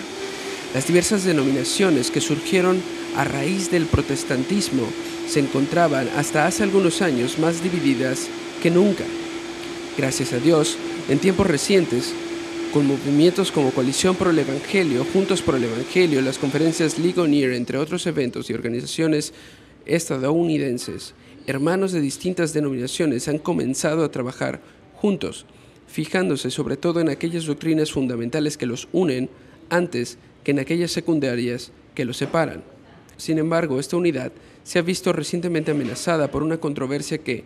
Las 0.73 0.88
diversas 0.88 1.23
denominaciones 1.23 2.10
que 2.10 2.21
surgieron 2.21 2.82
a 3.15 3.23
raíz 3.23 3.71
del 3.71 3.86
protestantismo 3.86 4.84
se 5.28 5.39
encontraban 5.39 6.10
hasta 6.15 6.45
hace 6.45 6.63
algunos 6.63 7.02
años 7.02 7.39
más 7.39 7.63
divididas 7.63 8.28
que 8.62 8.69
nunca. 8.69 9.04
Gracias 9.97 10.34
a 10.34 10.39
Dios, 10.39 10.78
en 11.10 11.19
tiempos 11.19 11.47
recientes, 11.47 12.13
con 12.73 12.88
movimientos 12.88 13.52
como 13.52 13.71
Coalición 13.71 14.15
por 14.15 14.30
el 14.30 14.39
Evangelio, 14.39 15.06
Juntos 15.13 15.41
por 15.43 15.56
el 15.56 15.65
Evangelio, 15.65 16.21
las 16.21 16.39
conferencias 16.39 16.97
Ligonier, 16.97 17.54
entre 17.54 17.78
otros 17.78 18.08
eventos 18.08 18.49
y 18.49 18.54
organizaciones 18.54 19.34
estadounidenses, 19.86 21.13
hermanos 21.45 21.91
de 21.91 22.02
distintas 22.02 22.54
denominaciones 22.54 23.28
han 23.28 23.38
comenzado 23.38 24.04
a 24.04 24.12
trabajar 24.12 24.62
juntos, 24.95 25.45
fijándose 25.88 26.49
sobre 26.49 26.78
todo 26.78 26.99
en 26.99 27.10
aquellas 27.10 27.45
doctrinas 27.45 27.91
fundamentales 27.91 28.58
que 28.58 28.65
los 28.65 28.88
unen 28.91 29.30
antes 29.69 30.17
que 30.43 30.52
en 30.52 30.60
aquellas 30.60 30.91
secundarias 30.91 31.71
que 31.93 32.06
los 32.06 32.17
separan. 32.17 32.63
Sin 33.17 33.38
embargo, 33.38 33.80
esta 33.80 33.97
unidad 33.97 34.32
se 34.63 34.80
ha 34.80 34.82
visto 34.82 35.13
recientemente 35.13 35.71
amenazada 35.71 36.32
por 36.32 36.43
una 36.43 36.58
controversia 36.58 37.17
que, 37.17 37.45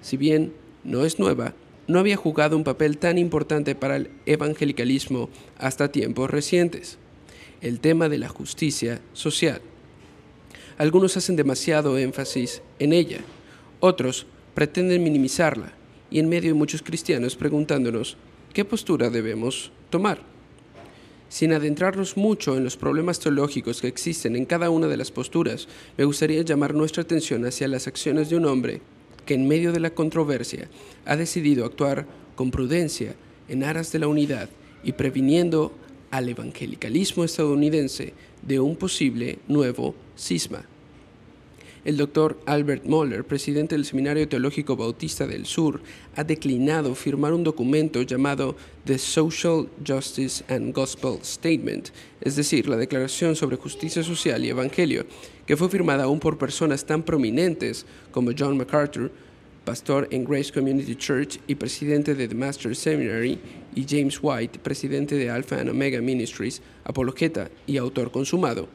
si 0.00 0.16
bien 0.16 0.52
no 0.84 1.04
es 1.04 1.18
nueva, 1.18 1.54
no 1.86 1.98
había 1.98 2.16
jugado 2.16 2.56
un 2.56 2.64
papel 2.64 2.98
tan 2.98 3.18
importante 3.18 3.74
para 3.74 3.96
el 3.96 4.10
evangelicalismo 4.26 5.28
hasta 5.58 5.92
tiempos 5.92 6.30
recientes, 6.30 6.98
el 7.60 7.80
tema 7.80 8.08
de 8.08 8.18
la 8.18 8.28
justicia 8.28 9.00
social. 9.12 9.60
Algunos 10.78 11.16
hacen 11.16 11.36
demasiado 11.36 11.98
énfasis 11.98 12.62
en 12.78 12.92
ella, 12.92 13.18
otros 13.80 14.26
pretenden 14.54 15.02
minimizarla, 15.02 15.72
y 16.10 16.18
en 16.18 16.28
medio 16.28 16.50
de 16.50 16.58
muchos 16.58 16.82
cristianos 16.82 17.36
preguntándonos 17.36 18.16
qué 18.52 18.64
postura 18.64 19.10
debemos 19.10 19.72
tomar. 19.90 20.31
Sin 21.32 21.54
adentrarnos 21.54 22.18
mucho 22.18 22.58
en 22.58 22.64
los 22.64 22.76
problemas 22.76 23.18
teológicos 23.18 23.80
que 23.80 23.88
existen 23.88 24.36
en 24.36 24.44
cada 24.44 24.68
una 24.68 24.86
de 24.86 24.98
las 24.98 25.10
posturas, 25.10 25.66
me 25.96 26.04
gustaría 26.04 26.42
llamar 26.42 26.74
nuestra 26.74 27.04
atención 27.04 27.46
hacia 27.46 27.68
las 27.68 27.86
acciones 27.86 28.28
de 28.28 28.36
un 28.36 28.44
hombre 28.44 28.82
que 29.24 29.32
en 29.32 29.48
medio 29.48 29.72
de 29.72 29.80
la 29.80 29.88
controversia 29.88 30.68
ha 31.06 31.16
decidido 31.16 31.64
actuar 31.64 32.06
con 32.34 32.50
prudencia 32.50 33.14
en 33.48 33.64
aras 33.64 33.90
de 33.92 34.00
la 34.00 34.08
unidad 34.08 34.50
y 34.84 34.92
previniendo 34.92 35.72
al 36.10 36.28
evangelicalismo 36.28 37.24
estadounidense 37.24 38.12
de 38.42 38.60
un 38.60 38.76
posible 38.76 39.38
nuevo 39.48 39.94
cisma. 40.14 40.66
El 41.84 41.96
doctor 41.96 42.38
Albert 42.46 42.84
Moller, 42.84 43.24
presidente 43.24 43.74
del 43.74 43.84
Seminario 43.84 44.28
Teológico 44.28 44.76
Bautista 44.76 45.26
del 45.26 45.46
Sur, 45.46 45.80
ha 46.14 46.22
declinado 46.22 46.94
firmar 46.94 47.32
un 47.32 47.42
documento 47.42 48.02
llamado 48.02 48.54
The 48.84 48.98
Social 48.98 49.66
Justice 49.84 50.44
and 50.46 50.72
Gospel 50.72 51.18
Statement, 51.24 51.88
es 52.20 52.36
decir, 52.36 52.68
la 52.68 52.76
Declaración 52.76 53.34
sobre 53.34 53.56
Justicia 53.56 54.04
Social 54.04 54.44
y 54.44 54.50
Evangelio, 54.50 55.06
que 55.44 55.56
fue 55.56 55.68
firmada 55.68 56.04
aún 56.04 56.20
por 56.20 56.38
personas 56.38 56.86
tan 56.86 57.02
prominentes 57.02 57.84
como 58.12 58.30
John 58.38 58.56
MacArthur, 58.56 59.10
pastor 59.64 60.06
en 60.12 60.22
Grace 60.22 60.52
Community 60.52 60.94
Church 60.94 61.40
y 61.48 61.56
presidente 61.56 62.14
de 62.14 62.28
The 62.28 62.34
Master 62.36 62.76
Seminary, 62.76 63.40
y 63.74 63.84
James 63.88 64.20
White, 64.22 64.60
presidente 64.60 65.16
de 65.16 65.30
Alpha 65.30 65.58
and 65.58 65.70
Omega 65.70 66.00
Ministries, 66.00 66.62
apologeta 66.84 67.50
y 67.66 67.76
autor 67.76 68.12
consumado, 68.12 68.68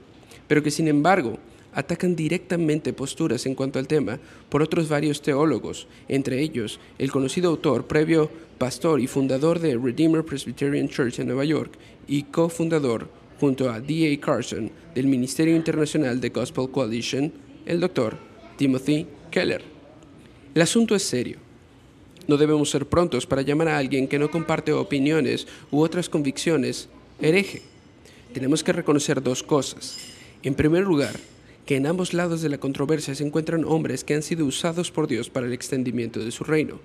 pero 0.46 0.62
que 0.62 0.72
sin 0.72 0.90
embargo 0.90 1.40
atacan 1.74 2.16
directamente 2.16 2.94
posturas 2.94 3.46
en 3.46 3.56
cuanto 3.56 3.80
al 3.80 3.88
tema 3.88 4.20
por 4.50 4.62
otros 4.62 4.90
varios 4.90 5.22
teólogos, 5.22 5.88
entre 6.08 6.42
ellos 6.42 6.80
el 6.98 7.12
conocido 7.12 7.50
autor, 7.50 7.86
previo 7.88 8.30
pastor 8.58 9.00
y 9.00 9.08
fundador 9.08 9.60
de 9.60 9.78
Redeemer 9.78 10.24
Presbyterian 10.24 10.90
Church 10.90 11.20
en 11.20 11.28
Nueva 11.28 11.46
York 11.46 11.74
y 12.08 12.24
cofundador 12.24 13.10
junto 13.40 13.70
a 13.70 13.80
D.A. 13.80 14.20
Carson 14.20 14.72
del 14.96 15.08
Ministerio 15.08 15.56
Internacional 15.56 16.20
de 16.20 16.30
Gospel 16.30 16.70
Coalition, 16.72 17.32
el 17.66 17.80
doctor 17.80 18.18
Timothy 18.58 19.06
Keller. 19.30 19.64
El 20.56 20.62
asunto 20.62 20.96
es 20.96 21.04
serio. 21.04 21.38
No 22.28 22.36
debemos 22.36 22.70
ser 22.70 22.88
prontos 22.88 23.26
para 23.26 23.42
llamar 23.42 23.70
a 23.70 23.78
alguien 23.78 24.08
que 24.08 24.20
no 24.20 24.30
comparte 24.30 24.74
opiniones 24.74 25.48
u 25.72 25.82
otras 25.82 26.10
convicciones 26.10 26.90
hereje. 27.22 27.62
Tenemos 28.34 28.64
que 28.64 28.74
reconocer 28.74 29.22
dos 29.22 29.44
cosas. 29.44 29.98
En 30.44 30.54
primer 30.54 30.84
lugar, 30.84 31.16
que 31.68 31.76
en 31.76 31.86
ambos 31.86 32.14
lados 32.14 32.42
de 32.42 32.48
la 32.48 32.60
controversia 32.60 33.14
se 33.14 33.26
encuentran 33.26 33.66
hombres 33.66 34.06
que 34.06 34.16
han 34.16 34.24
sido 34.24 34.46
usados 34.46 34.90
por 34.90 35.06
Dios 35.06 35.30
para 35.30 35.46
el 35.46 35.54
extendimiento 35.54 36.22
de 36.22 36.32
su 36.32 36.46
reino. 36.46 36.80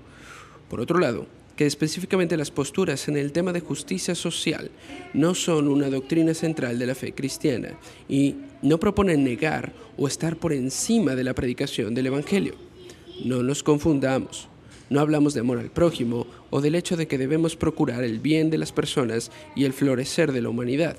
Por 0.69 0.81
otro 0.81 0.99
lado, 0.99 1.27
que 1.55 1.67
específicamente 1.67 2.37
las 2.37 2.51
posturas 2.51 3.07
en 3.07 3.17
el 3.17 3.31
tema 3.31 3.53
de 3.53 3.61
justicia 3.61 4.17
social 4.17 4.73
no 5.15 5.37
son 5.37 5.69
una 5.69 5.89
doctrina 5.89 6.35
central 6.35 6.81
de 6.81 6.87
la 6.87 6.97
fe 6.97 7.13
cristiana 7.13 7.79
y 8.09 8.35
no 8.61 8.81
proponen 8.81 9.23
negar 9.23 9.73
o 9.97 10.09
estar 10.09 10.37
por 10.37 10.53
encima 10.53 11.15
de 11.15 11.25
la 11.25 11.35
predicación 11.35 11.95
del 11.95 12.09
Evangelio. 12.09 12.55
No 13.25 13.45
nos 13.45 13.63
confundamos. 13.63 14.49
No 14.91 14.99
hablamos 14.99 15.33
de 15.33 15.41
amor 15.41 15.59
al 15.59 15.71
prójimo 15.71 16.27
o 16.51 16.61
del 16.61 16.75
hecho 16.75 16.97
de 16.97 17.07
que 17.07 17.19
debemos 17.19 17.55
procurar 17.55 18.03
el 18.03 18.19
bien 18.19 18.51
de 18.51 18.59
las 18.59 18.73
personas 18.73 19.31
y 19.55 19.65
el 19.65 19.73
florecer 19.73 20.33
de 20.33 20.43
la 20.43 20.49
humanidad. 20.49 20.97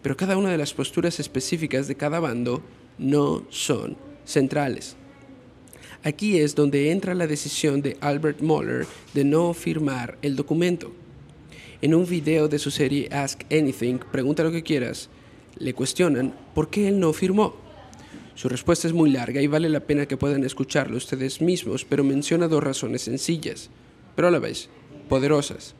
Pero 0.00 0.16
cada 0.16 0.36
una 0.36 0.50
de 0.50 0.58
las 0.58 0.72
posturas 0.72 1.18
específicas 1.18 1.88
de 1.88 1.96
cada 1.96 2.20
bando 2.20 2.62
no 2.98 3.44
son 3.50 3.96
centrales. 4.24 4.96
Aquí 6.02 6.38
es 6.38 6.54
donde 6.54 6.92
entra 6.92 7.14
la 7.14 7.26
decisión 7.26 7.82
de 7.82 7.96
Albert 8.00 8.40
Moller 8.40 8.86
de 9.12 9.24
no 9.24 9.52
firmar 9.54 10.18
el 10.22 10.36
documento. 10.36 10.92
En 11.82 11.94
un 11.94 12.06
video 12.06 12.48
de 12.48 12.58
su 12.58 12.70
serie 12.70 13.08
Ask 13.10 13.42
Anything, 13.52 13.98
Pregunta 14.12 14.44
lo 14.44 14.52
que 14.52 14.62
quieras, 14.62 15.08
le 15.58 15.74
cuestionan 15.74 16.34
por 16.54 16.70
qué 16.70 16.88
él 16.88 17.00
no 17.00 17.12
firmó. 17.12 17.56
Su 18.34 18.48
respuesta 18.48 18.86
es 18.86 18.92
muy 18.92 19.10
larga 19.10 19.40
y 19.40 19.46
vale 19.46 19.68
la 19.68 19.80
pena 19.80 20.06
que 20.06 20.16
puedan 20.16 20.44
escucharlo 20.44 20.96
ustedes 20.96 21.40
mismos, 21.40 21.84
pero 21.84 22.04
menciona 22.04 22.48
dos 22.48 22.62
razones 22.62 23.02
sencillas, 23.02 23.70
pero 24.14 24.28
a 24.28 24.30
la 24.30 24.38
vez 24.38 24.68
poderosas. 25.08 25.74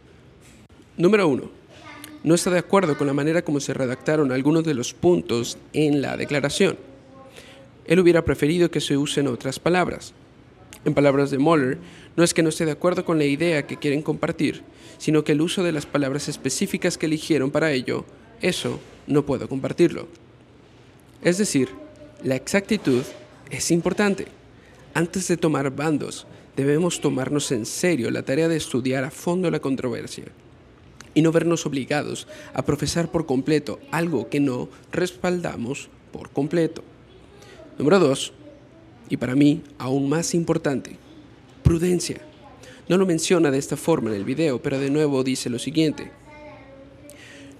Número 0.97 1.29
uno, 1.29 1.51
no 2.25 2.35
está 2.35 2.51
de 2.51 2.59
acuerdo 2.59 2.97
con 2.97 3.07
la 3.07 3.13
manera 3.13 3.43
como 3.43 3.61
se 3.61 3.75
redactaron 3.75 4.33
algunos 4.33 4.65
de 4.65 4.75
los 4.75 4.95
puntos 4.95 5.59
en 5.73 6.01
la 6.01 6.17
declaración. 6.17 6.79
Él 7.87 8.01
hubiera 8.01 8.25
preferido 8.25 8.71
que 8.71 8.81
se 8.81 8.97
usen 8.97 9.29
otras 9.29 9.59
palabras. 9.59 10.13
En 10.85 10.95
palabras 10.95 11.31
de 11.31 11.39
Moller, 11.39 11.79
no 12.17 12.25
es 12.25 12.33
que 12.33 12.43
no 12.43 12.49
esté 12.49 12.65
de 12.65 12.73
acuerdo 12.73 13.05
con 13.05 13.19
la 13.19 13.25
idea 13.25 13.67
que 13.67 13.77
quieren 13.77 14.03
compartir, 14.03 14.63
sino 14.99 15.25
que 15.25 15.33
el 15.33 15.41
uso 15.41 15.63
de 15.63 15.73
las 15.73 15.87
palabras 15.87 16.29
específicas 16.29 16.97
que 16.97 17.07
eligieron 17.07 17.51
para 17.51 17.73
ello, 17.73 18.05
eso 18.41 18.81
no 19.07 19.27
puedo 19.27 19.49
compartirlo. 19.49 20.09
Es 21.23 21.39
decir, 21.39 21.71
la 22.23 22.37
exactitud 22.37 23.03
es 23.51 23.71
importante. 23.71 24.27
Antes 24.95 25.29
de 25.29 25.37
tomar 25.37 25.75
bandos, 25.75 26.27
debemos 26.57 27.01
tomarnos 27.01 27.53
en 27.53 27.67
serio 27.67 28.11
la 28.11 28.23
tarea 28.23 28.49
de 28.49 28.57
estudiar 28.57 29.05
a 29.05 29.11
fondo 29.11 29.51
la 29.51 29.61
controversia 29.61 30.27
y 31.15 31.23
no 31.23 31.33
vernos 31.33 31.67
obligados 31.67 32.27
a 32.55 32.65
profesar 32.65 33.11
por 33.11 33.27
completo 33.27 33.81
algo 33.91 34.29
que 34.29 34.41
no 34.41 34.69
respaldamos 34.93 35.89
por 36.13 36.31
completo. 36.31 36.83
Número 37.79 37.99
dos, 37.99 38.33
y 39.11 39.19
para 39.19 39.35
mí 39.35 39.63
aún 39.79 40.09
más 40.09 40.35
importante, 40.35 40.97
prudencia. 41.63 42.21
No 42.89 42.97
lo 42.97 43.05
menciona 43.05 43.51
de 43.51 43.59
esta 43.59 43.77
forma 43.77 44.11
en 44.11 44.17
el 44.17 44.25
video, 44.25 44.63
pero 44.63 44.79
de 44.79 44.91
nuevo 44.91 45.23
dice 45.23 45.51
lo 45.51 45.59
siguiente. 45.59 46.11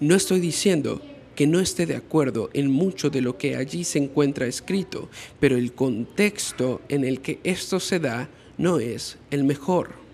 No 0.01 0.15
estoy 0.15 0.41
diciendo 0.41 1.03
que 1.35 1.47
no 1.47 1.61
esté 1.61 1.85
de 1.85 1.97
acuerdo 1.97 2.49
en 2.55 2.71
mucho 2.71 3.11
de 3.11 3.21
lo 3.21 3.37
que 3.37 3.57
allí 3.57 3.85
se 3.85 3.99
encuentra 3.99 4.47
escrito, 4.47 5.11
pero 5.39 5.57
el 5.57 5.73
contexto 5.73 6.81
en 6.89 7.05
el 7.05 7.21
que 7.21 7.41
esto 7.45 7.79
se 7.79 8.01
da 8.01 8.31
no 8.57 8.79
es 8.79 9.19
el 9.31 9.45
mejor. 9.45 10.06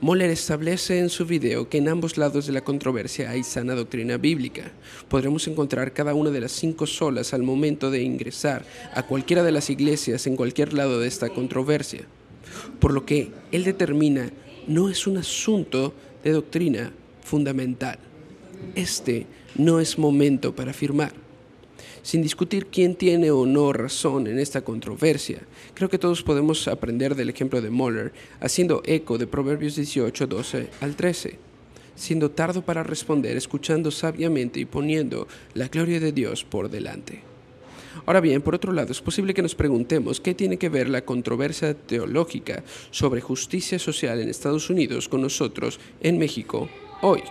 Moller 0.00 0.30
establece 0.30 0.98
en 0.98 1.08
su 1.08 1.26
video 1.26 1.68
que 1.68 1.78
en 1.78 1.88
ambos 1.88 2.16
lados 2.16 2.46
de 2.46 2.52
la 2.52 2.62
controversia 2.62 3.30
hay 3.30 3.42
sana 3.42 3.74
doctrina 3.74 4.16
bíblica. 4.16 4.72
Podremos 5.08 5.46
encontrar 5.46 5.92
cada 5.92 6.14
una 6.14 6.30
de 6.30 6.40
las 6.40 6.52
cinco 6.52 6.86
solas 6.86 7.34
al 7.34 7.42
momento 7.42 7.90
de 7.90 8.02
ingresar 8.02 8.64
a 8.94 9.04
cualquiera 9.04 9.42
de 9.42 9.52
las 9.52 9.70
iglesias 9.70 10.26
en 10.26 10.36
cualquier 10.36 10.72
lado 10.72 11.00
de 11.00 11.08
esta 11.08 11.28
controversia. 11.28 12.02
Por 12.80 12.92
lo 12.92 13.06
que 13.06 13.30
él 13.52 13.64
determina 13.64 14.30
no 14.66 14.88
es 14.88 15.06
un 15.06 15.18
asunto 15.18 15.94
de 16.24 16.32
doctrina 16.32 16.92
fundamental. 17.22 17.98
Este 18.74 19.26
no 19.54 19.80
es 19.80 19.98
momento 19.98 20.54
para 20.54 20.70
afirmar 20.70 21.12
sin 22.02 22.22
discutir 22.22 22.66
quién 22.66 22.94
tiene 22.94 23.30
o 23.30 23.46
no 23.46 23.72
razón 23.72 24.26
en 24.26 24.38
esta 24.38 24.62
controversia. 24.62 25.40
Creo 25.74 25.88
que 25.88 25.98
todos 25.98 26.22
podemos 26.22 26.68
aprender 26.68 27.14
del 27.14 27.30
ejemplo 27.30 27.60
de 27.60 27.70
Moller, 27.70 28.12
haciendo 28.40 28.82
eco 28.84 29.18
de 29.18 29.26
Proverbios 29.26 29.76
18, 29.76 30.26
12 30.26 30.68
al 30.80 30.96
13, 30.96 31.38
siendo 31.94 32.30
tardo 32.30 32.62
para 32.62 32.82
responder, 32.82 33.36
escuchando 33.36 33.90
sabiamente 33.90 34.60
y 34.60 34.64
poniendo 34.64 35.28
la 35.54 35.68
gloria 35.68 36.00
de 36.00 36.12
Dios 36.12 36.44
por 36.44 36.70
delante. 36.70 37.22
Ahora 38.06 38.20
bien, 38.20 38.42
por 38.42 38.54
otro 38.54 38.72
lado, 38.72 38.90
es 38.90 39.00
posible 39.00 39.34
que 39.34 39.42
nos 39.42 39.54
preguntemos 39.54 40.20
qué 40.20 40.34
tiene 40.34 40.56
que 40.56 40.68
ver 40.68 40.88
la 40.88 41.04
controversia 41.04 41.74
teológica 41.74 42.64
sobre 42.90 43.20
justicia 43.20 43.78
social 43.78 44.20
en 44.20 44.28
Estados 44.28 44.70
Unidos 44.70 45.08
con 45.08 45.20
nosotros 45.20 45.78
en 46.00 46.18
México 46.18 46.68
hoy. 47.02 47.22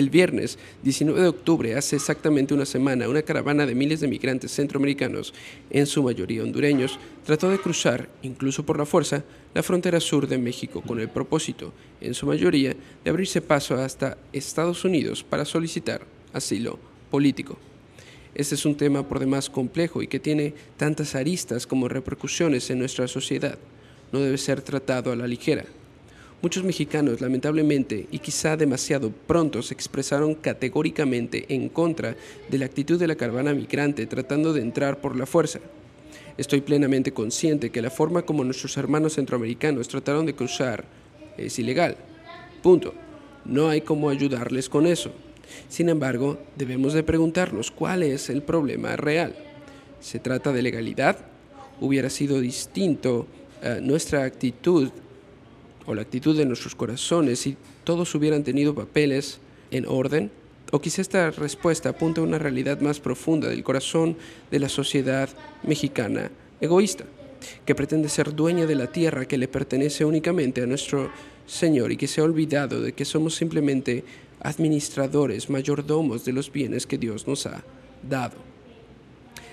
El 0.00 0.08
viernes 0.08 0.58
19 0.82 1.20
de 1.20 1.28
octubre, 1.28 1.74
hace 1.76 1.94
exactamente 1.94 2.54
una 2.54 2.64
semana, 2.64 3.06
una 3.06 3.20
caravana 3.20 3.66
de 3.66 3.74
miles 3.74 4.00
de 4.00 4.08
migrantes 4.08 4.50
centroamericanos, 4.50 5.34
en 5.68 5.84
su 5.84 6.02
mayoría 6.02 6.42
hondureños, 6.42 6.98
trató 7.26 7.50
de 7.50 7.58
cruzar, 7.58 8.08
incluso 8.22 8.64
por 8.64 8.78
la 8.78 8.86
fuerza, 8.86 9.24
la 9.52 9.62
frontera 9.62 10.00
sur 10.00 10.26
de 10.26 10.38
México 10.38 10.80
con 10.80 11.00
el 11.00 11.10
propósito, 11.10 11.74
en 12.00 12.14
su 12.14 12.24
mayoría, 12.24 12.74
de 13.04 13.10
abrirse 13.10 13.42
paso 13.42 13.74
hasta 13.74 14.16
Estados 14.32 14.86
Unidos 14.86 15.22
para 15.22 15.44
solicitar 15.44 16.00
asilo 16.32 16.78
político. 17.10 17.58
Este 18.34 18.54
es 18.54 18.64
un 18.64 18.76
tema 18.76 19.06
por 19.06 19.18
demás 19.18 19.50
complejo 19.50 20.00
y 20.00 20.06
que 20.06 20.18
tiene 20.18 20.54
tantas 20.78 21.14
aristas 21.14 21.66
como 21.66 21.88
repercusiones 21.88 22.70
en 22.70 22.78
nuestra 22.78 23.06
sociedad. 23.06 23.58
No 24.12 24.20
debe 24.20 24.38
ser 24.38 24.62
tratado 24.62 25.12
a 25.12 25.16
la 25.16 25.26
ligera. 25.26 25.66
Muchos 26.42 26.64
mexicanos, 26.64 27.20
lamentablemente, 27.20 28.06
y 28.10 28.18
quizá 28.18 28.56
demasiado 28.56 29.10
pronto, 29.10 29.60
se 29.62 29.74
expresaron 29.74 30.34
categóricamente 30.34 31.44
en 31.50 31.68
contra 31.68 32.16
de 32.48 32.58
la 32.58 32.64
actitud 32.64 32.98
de 32.98 33.06
la 33.06 33.14
caravana 33.14 33.52
migrante 33.52 34.06
tratando 34.06 34.54
de 34.54 34.62
entrar 34.62 35.02
por 35.02 35.16
la 35.16 35.26
fuerza. 35.26 35.60
Estoy 36.38 36.62
plenamente 36.62 37.12
consciente 37.12 37.68
que 37.68 37.82
la 37.82 37.90
forma 37.90 38.22
como 38.22 38.42
nuestros 38.42 38.78
hermanos 38.78 39.16
centroamericanos 39.16 39.88
trataron 39.88 40.24
de 40.24 40.34
cruzar 40.34 40.86
es 41.36 41.58
ilegal. 41.58 41.96
Punto. 42.62 42.94
No 43.44 43.68
hay 43.68 43.82
cómo 43.82 44.08
ayudarles 44.08 44.70
con 44.70 44.86
eso. 44.86 45.12
Sin 45.68 45.90
embargo, 45.90 46.38
debemos 46.56 46.94
de 46.94 47.02
preguntarnos 47.02 47.70
cuál 47.70 48.02
es 48.02 48.30
el 48.30 48.42
problema 48.42 48.96
real. 48.96 49.34
¿Se 50.00 50.18
trata 50.18 50.52
de 50.52 50.62
legalidad? 50.62 51.18
¿Hubiera 51.80 52.08
sido 52.08 52.40
distinto 52.40 53.26
eh, 53.62 53.80
nuestra 53.82 54.24
actitud 54.24 54.90
o 55.90 55.94
la 55.94 56.02
actitud 56.02 56.38
de 56.38 56.46
nuestros 56.46 56.76
corazones 56.76 57.40
si 57.40 57.56
todos 57.82 58.14
hubieran 58.14 58.44
tenido 58.44 58.74
papeles 58.76 59.40
en 59.72 59.86
orden? 59.86 60.30
O 60.70 60.80
quizá 60.80 61.02
esta 61.02 61.32
respuesta 61.32 61.88
apunta 61.88 62.20
a 62.20 62.24
una 62.24 62.38
realidad 62.38 62.80
más 62.80 63.00
profunda 63.00 63.48
del 63.48 63.64
corazón 63.64 64.16
de 64.52 64.60
la 64.60 64.68
sociedad 64.68 65.28
mexicana 65.64 66.30
egoísta, 66.60 67.06
que 67.66 67.74
pretende 67.74 68.08
ser 68.08 68.36
dueña 68.36 68.66
de 68.66 68.76
la 68.76 68.86
tierra 68.86 69.26
que 69.26 69.36
le 69.36 69.48
pertenece 69.48 70.04
únicamente 70.04 70.62
a 70.62 70.66
nuestro 70.66 71.10
Señor 71.44 71.90
y 71.90 71.96
que 71.96 72.06
se 72.06 72.20
ha 72.20 72.24
olvidado 72.24 72.80
de 72.80 72.92
que 72.92 73.04
somos 73.04 73.34
simplemente 73.34 74.04
administradores, 74.38 75.50
mayordomos 75.50 76.24
de 76.24 76.32
los 76.32 76.52
bienes 76.52 76.86
que 76.86 76.98
Dios 76.98 77.26
nos 77.26 77.46
ha 77.46 77.64
dado. 78.08 78.49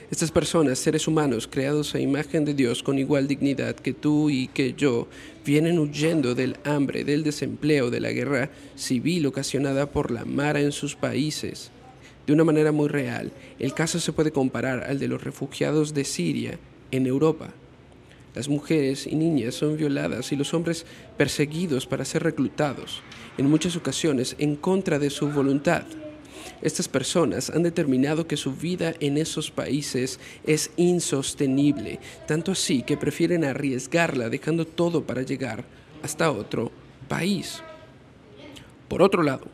Estas 0.09 0.31
personas, 0.31 0.79
seres 0.79 1.05
humanos 1.05 1.49
creados 1.51 1.93
a 1.93 1.99
imagen 1.99 2.45
de 2.45 2.53
Dios 2.53 2.81
con 2.81 2.97
igual 2.97 3.27
dignidad 3.27 3.75
que 3.75 3.93
tú 3.93 4.29
y 4.29 4.47
que 4.47 4.73
yo, 4.73 5.09
vienen 5.45 5.77
huyendo 5.77 6.33
del 6.33 6.55
hambre, 6.63 7.03
del 7.03 7.23
desempleo, 7.23 7.89
de 7.89 7.99
la 7.99 8.13
guerra 8.13 8.49
civil 8.77 9.25
ocasionada 9.25 9.87
por 9.87 10.11
la 10.11 10.23
mara 10.23 10.61
en 10.61 10.71
sus 10.71 10.95
países. 10.95 11.71
De 12.25 12.31
una 12.31 12.45
manera 12.45 12.71
muy 12.71 12.87
real, 12.87 13.33
el 13.59 13.73
caso 13.73 13.99
se 13.99 14.13
puede 14.13 14.31
comparar 14.31 14.85
al 14.85 14.97
de 14.97 15.09
los 15.09 15.21
refugiados 15.21 15.93
de 15.93 16.05
Siria 16.05 16.57
en 16.91 17.05
Europa. 17.05 17.49
Las 18.33 18.47
mujeres 18.47 19.07
y 19.07 19.15
niñas 19.15 19.55
son 19.55 19.75
violadas 19.75 20.31
y 20.31 20.37
los 20.37 20.53
hombres 20.53 20.85
perseguidos 21.17 21.85
para 21.85 22.05
ser 22.05 22.23
reclutados, 22.23 23.01
en 23.37 23.49
muchas 23.49 23.75
ocasiones 23.75 24.37
en 24.39 24.55
contra 24.55 24.99
de 24.99 25.09
su 25.09 25.27
voluntad. 25.27 25.83
Estas 26.61 26.87
personas 26.87 27.49
han 27.51 27.63
determinado 27.63 28.27
que 28.27 28.37
su 28.37 28.53
vida 28.53 28.93
en 28.99 29.17
esos 29.17 29.51
países 29.51 30.19
es 30.45 30.71
insostenible, 30.75 31.99
tanto 32.27 32.51
así 32.51 32.81
que 32.81 32.97
prefieren 32.97 33.43
arriesgarla 33.43 34.29
dejando 34.29 34.65
todo 34.65 35.03
para 35.03 35.21
llegar 35.21 35.65
hasta 36.01 36.31
otro 36.31 36.71
país. 37.07 37.61
Por 38.87 39.01
otro 39.01 39.21
lado, 39.21 39.45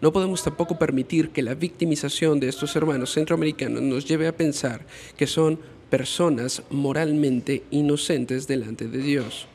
no 0.00 0.12
podemos 0.12 0.42
tampoco 0.42 0.78
permitir 0.78 1.30
que 1.30 1.42
la 1.42 1.54
victimización 1.54 2.40
de 2.40 2.48
estos 2.48 2.74
hermanos 2.76 3.12
centroamericanos 3.12 3.82
nos 3.82 4.06
lleve 4.06 4.26
a 4.26 4.36
pensar 4.36 4.86
que 5.16 5.26
son 5.26 5.58
personas 5.90 6.62
moralmente 6.70 7.64
inocentes 7.70 8.46
delante 8.46 8.86
de 8.88 8.98
Dios. 8.98 9.46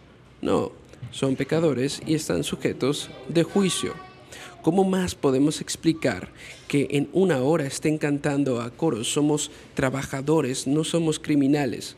No, 0.42 0.72
son 1.12 1.36
pecadores 1.36 2.02
y 2.06 2.16
están 2.16 2.44
sujetos 2.44 3.10
de 3.28 3.44
juicio. 3.44 3.94
¿Cómo 4.62 4.84
más 4.84 5.16
podemos 5.16 5.62
explicar 5.62 6.30
que 6.68 6.88
en 6.92 7.10
una 7.14 7.42
hora 7.42 7.66
estén 7.66 7.98
cantando 7.98 8.62
a 8.62 8.72
coros? 8.72 9.12
Somos 9.12 9.52
trabajadores, 9.74 10.68
no 10.68 10.84
somos 10.84 11.20
criminales. 11.20 11.96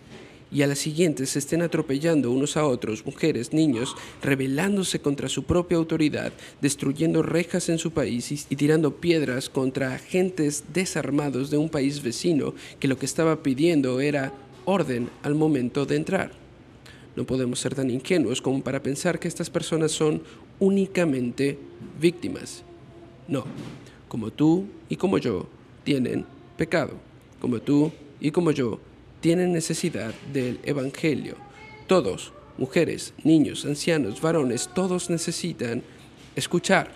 y 0.50 0.62
a 0.62 0.68
la 0.68 0.76
siguiente 0.76 1.26
se 1.26 1.40
estén 1.40 1.62
atropellando 1.62 2.32
unos 2.32 2.56
a 2.56 2.66
otros, 2.66 3.06
mujeres, 3.06 3.52
niños, 3.52 3.96
rebelándose 4.22 5.00
contra 5.00 5.28
su 5.28 5.44
propia 5.44 5.78
autoridad, 5.78 6.32
destruyendo 6.62 7.22
rejas 7.22 7.68
en 7.68 7.78
su 7.78 7.92
país 7.92 8.32
y, 8.32 8.56
tirando 8.56 8.96
piedras 8.96 9.50
contra 9.50 9.94
agentes 9.94 10.64
desarmados 10.74 11.50
de 11.50 11.58
un 11.58 11.68
país 11.68 12.02
vecino 12.02 12.54
que 12.80 12.88
lo 12.88 12.98
que 12.98 13.06
estaba 13.06 13.44
pidiendo 13.44 14.00
era 14.00 14.34
orden 14.64 15.10
al 15.24 15.36
momento 15.36 15.86
de 15.86 15.98
entrar. 15.98 16.32
No 17.18 17.26
podemos 17.26 17.60
ser 17.60 17.74
tan 17.74 17.90
ingenuos 17.90 18.42
como 18.42 18.62
para 18.62 18.84
pensar 18.84 19.20
que 19.20 19.28
estas 19.28 19.50
personas 19.50 19.92
son 19.92 20.22
únicamente 20.60 21.58
víctimas. 22.00 22.64
No, 23.28 23.44
como 24.08 24.32
tú 24.32 24.66
y 24.90 24.96
como 24.96 25.18
yo 25.18 25.48
tienen 25.84 26.26
pecado, 26.58 26.94
como 27.40 27.60
tú 27.60 27.92
y 28.20 28.32
como 28.32 28.52
yo 28.52 28.80
tienen 29.22 29.52
necesidad 29.52 30.14
del 30.34 30.60
Evangelio. 30.64 31.36
Todos, 31.88 32.34
mujeres, 32.58 33.14
niños, 33.24 33.66
ancianos, 33.66 34.22
varones, 34.22 34.70
todos 34.74 35.10
necesitan 35.10 35.84
escuchar. 36.36 36.92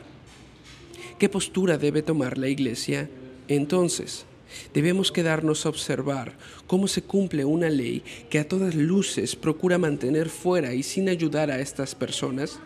¿Qué 1.17 1.29
postura 1.29 1.77
debe 1.77 2.01
tomar 2.01 2.37
la 2.37 2.47
iglesia 2.47 3.09
entonces? 3.47 4.25
Debemos 4.73 5.11
quedarnos 5.11 5.65
a 5.65 5.69
observar 5.69 6.37
cómo 6.67 6.87
se 6.87 7.03
cumple 7.03 7.45
una 7.45 7.69
ley 7.69 8.03
que 8.29 8.39
a 8.39 8.47
todas 8.47 8.75
luces 8.75 9.35
procura 9.35 9.77
mantener 9.77 10.29
fuera 10.29 10.73
y 10.73 10.83
sin 10.83 11.09
ayudar 11.09 11.51
a 11.51 11.59
estas 11.59 11.95
personas. 11.95 12.59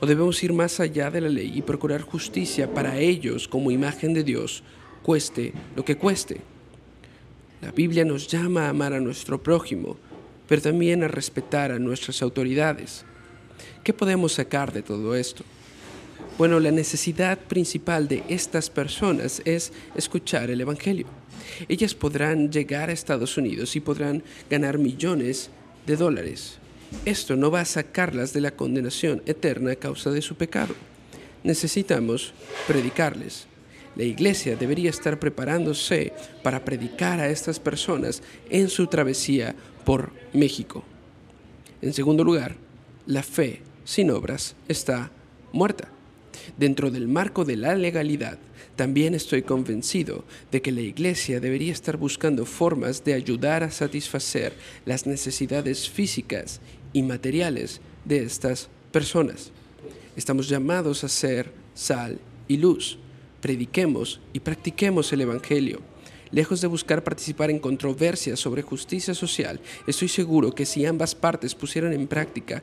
¿O 0.00 0.06
debemos 0.06 0.42
ir 0.42 0.52
más 0.52 0.80
allá 0.80 1.10
de 1.10 1.20
la 1.20 1.28
ley 1.28 1.52
y 1.54 1.62
procurar 1.62 2.02
justicia 2.02 2.72
para 2.72 2.98
ellos 2.98 3.46
como 3.48 3.70
imagen 3.70 4.14
de 4.14 4.24
Dios, 4.24 4.62
cueste 5.02 5.52
lo 5.76 5.84
que 5.84 5.96
cueste? 5.96 6.40
La 7.60 7.72
Biblia 7.72 8.04
nos 8.04 8.26
llama 8.26 8.66
a 8.66 8.70
amar 8.70 8.94
a 8.94 9.00
nuestro 9.00 9.42
prójimo, 9.42 9.98
pero 10.48 10.62
también 10.62 11.04
a 11.04 11.08
respetar 11.08 11.70
a 11.70 11.78
nuestras 11.78 12.22
autoridades. 12.22 13.04
¿Qué 13.84 13.92
podemos 13.92 14.32
sacar 14.32 14.72
de 14.72 14.82
todo 14.82 15.14
esto? 15.14 15.44
Bueno, 16.38 16.58
la 16.58 16.70
necesidad 16.70 17.38
principal 17.38 18.08
de 18.08 18.22
estas 18.28 18.70
personas 18.70 19.42
es 19.44 19.74
escuchar 19.94 20.50
el 20.50 20.62
Evangelio. 20.62 21.06
Ellas 21.68 21.94
podrán 21.94 22.50
llegar 22.50 22.88
a 22.88 22.94
Estados 22.94 23.36
Unidos 23.36 23.76
y 23.76 23.80
podrán 23.80 24.22
ganar 24.48 24.78
millones 24.78 25.50
de 25.86 25.96
dólares. 25.96 26.59
Esto 27.04 27.36
no 27.36 27.50
va 27.50 27.62
a 27.62 27.64
sacarlas 27.64 28.32
de 28.32 28.40
la 28.40 28.50
condenación 28.50 29.22
eterna 29.26 29.72
a 29.72 29.76
causa 29.76 30.10
de 30.10 30.22
su 30.22 30.34
pecado. 30.34 30.74
Necesitamos 31.42 32.34
predicarles. 32.66 33.46
La 33.96 34.04
iglesia 34.04 34.54
debería 34.56 34.90
estar 34.90 35.18
preparándose 35.18 36.12
para 36.42 36.64
predicar 36.64 37.18
a 37.18 37.28
estas 37.28 37.58
personas 37.58 38.22
en 38.50 38.68
su 38.68 38.86
travesía 38.86 39.54
por 39.84 40.10
México. 40.32 40.84
En 41.82 41.92
segundo 41.92 42.22
lugar, 42.22 42.56
la 43.06 43.22
fe 43.22 43.62
sin 43.84 44.10
obras 44.10 44.54
está 44.68 45.10
muerta. 45.52 45.88
Dentro 46.56 46.90
del 46.90 47.08
marco 47.08 47.44
de 47.44 47.56
la 47.56 47.74
legalidad, 47.74 48.38
también 48.76 49.14
estoy 49.14 49.42
convencido 49.42 50.24
de 50.50 50.62
que 50.62 50.72
la 50.72 50.80
Iglesia 50.80 51.40
debería 51.40 51.72
estar 51.72 51.96
buscando 51.96 52.46
formas 52.46 53.04
de 53.04 53.14
ayudar 53.14 53.62
a 53.62 53.70
satisfacer 53.70 54.52
las 54.86 55.06
necesidades 55.06 55.88
físicas 55.88 56.60
y 56.92 57.02
materiales 57.02 57.80
de 58.04 58.22
estas 58.22 58.68
personas. 58.92 59.50
Estamos 60.16 60.48
llamados 60.48 61.04
a 61.04 61.08
ser 61.08 61.52
sal 61.74 62.18
y 62.48 62.56
luz 62.56 62.98
prediquemos 63.40 64.20
y 64.32 64.40
practiquemos 64.40 65.12
el 65.12 65.22
Evangelio. 65.22 65.80
Lejos 66.30 66.60
de 66.60 66.68
buscar 66.68 67.02
participar 67.02 67.50
en 67.50 67.58
controversias 67.58 68.38
sobre 68.38 68.62
justicia 68.62 69.14
social, 69.14 69.60
estoy 69.86 70.08
seguro 70.08 70.52
que 70.54 70.66
si 70.66 70.86
ambas 70.86 71.14
partes 71.14 71.56
pusieran 71.56 71.92
en 71.92 72.06
práctica 72.06 72.62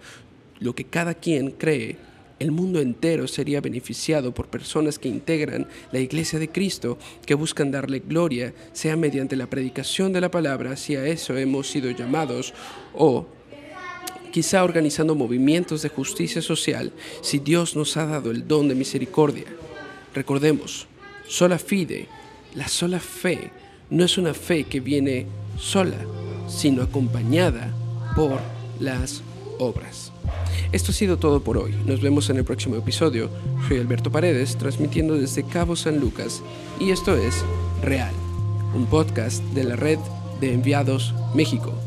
lo 0.59 0.73
que 0.73 0.85
cada 0.85 1.13
quien 1.13 1.51
cree, 1.51 1.97
el 2.39 2.51
mundo 2.51 2.79
entero 2.79 3.27
sería 3.27 3.61
beneficiado 3.61 4.33
por 4.33 4.47
personas 4.47 4.99
que 4.99 5.09
integran 5.09 5.67
la 5.91 5.99
iglesia 5.99 6.39
de 6.39 6.49
Cristo, 6.49 6.97
que 7.25 7.33
buscan 7.33 7.71
darle 7.71 7.99
gloria, 7.99 8.53
sea 8.73 8.95
mediante 8.95 9.35
la 9.35 9.49
predicación 9.49 10.13
de 10.13 10.21
la 10.21 10.31
palabra, 10.31 10.77
si 10.77 10.95
a 10.95 11.05
eso 11.05 11.35
hemos 11.35 11.67
sido 11.69 11.89
llamados, 11.91 12.53
o 12.93 13.27
quizá 14.27 14.63
organizando 14.63 15.15
movimientos 15.15 15.81
de 15.81 15.89
justicia 15.89 16.41
social, 16.41 16.91
si 17.21 17.39
Dios 17.39 17.75
nos 17.75 17.97
ha 17.97 18.05
dado 18.05 18.31
el 18.31 18.47
don 18.47 18.67
de 18.67 18.75
misericordia. 18.75 19.45
Recordemos, 20.13 20.87
sola 21.27 21.57
fide, 21.57 22.07
la 22.55 22.67
sola 22.67 22.99
fe, 22.99 23.51
no 23.89 24.03
es 24.03 24.17
una 24.17 24.33
fe 24.33 24.63
que 24.63 24.79
viene 24.79 25.27
sola, 25.57 25.97
sino 26.47 26.83
acompañada 26.83 27.73
por 28.15 28.39
las 28.79 29.21
obras. 29.59 30.11
Esto 30.71 30.91
ha 30.91 30.95
sido 30.95 31.17
todo 31.17 31.41
por 31.41 31.57
hoy. 31.57 31.73
Nos 31.85 32.01
vemos 32.01 32.29
en 32.29 32.37
el 32.37 32.43
próximo 32.43 32.75
episodio. 32.75 33.29
Soy 33.67 33.79
Alberto 33.79 34.11
Paredes, 34.11 34.57
transmitiendo 34.57 35.15
desde 35.15 35.43
Cabo 35.43 35.75
San 35.75 35.99
Lucas, 35.99 36.41
y 36.79 36.91
esto 36.91 37.15
es 37.15 37.43
Real, 37.81 38.13
un 38.75 38.85
podcast 38.87 39.43
de 39.53 39.63
la 39.63 39.75
red 39.75 39.99
de 40.41 40.53
Enviados 40.53 41.13
México. 41.33 41.86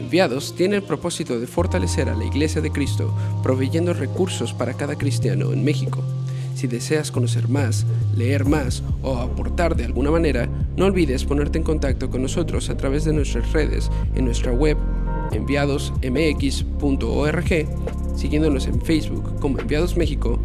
Enviados 0.00 0.54
tiene 0.56 0.76
el 0.76 0.82
propósito 0.82 1.38
de 1.38 1.46
fortalecer 1.46 2.08
a 2.08 2.16
la 2.16 2.24
Iglesia 2.24 2.62
de 2.62 2.72
Cristo, 2.72 3.14
proveyendo 3.42 3.92
recursos 3.92 4.54
para 4.54 4.72
cada 4.74 4.96
cristiano 4.96 5.52
en 5.52 5.62
México. 5.62 6.02
Si 6.54 6.66
deseas 6.66 7.10
conocer 7.10 7.48
más, 7.48 7.84
leer 8.16 8.46
más 8.46 8.82
o 9.02 9.18
aportar 9.18 9.76
de 9.76 9.84
alguna 9.84 10.10
manera, 10.10 10.48
no 10.76 10.86
olvides 10.86 11.24
ponerte 11.24 11.58
en 11.58 11.64
contacto 11.64 12.08
con 12.10 12.22
nosotros 12.22 12.70
a 12.70 12.78
través 12.78 13.04
de 13.04 13.12
nuestras 13.12 13.52
redes 13.52 13.90
en 14.14 14.24
nuestra 14.24 14.52
web 14.52 14.78
enviadosmx.org, 15.32 17.66
siguiéndonos 18.16 18.66
en 18.66 18.80
Facebook 18.80 19.38
como 19.38 19.60
Enviados 19.60 19.98
México 19.98 20.40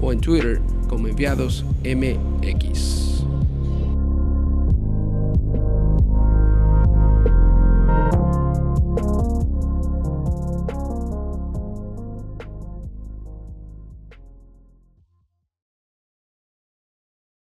o 0.00 0.12
en 0.12 0.20
Twitter 0.20 0.60
como 0.88 1.08
Enviados 1.08 1.64
MX. 1.84 3.24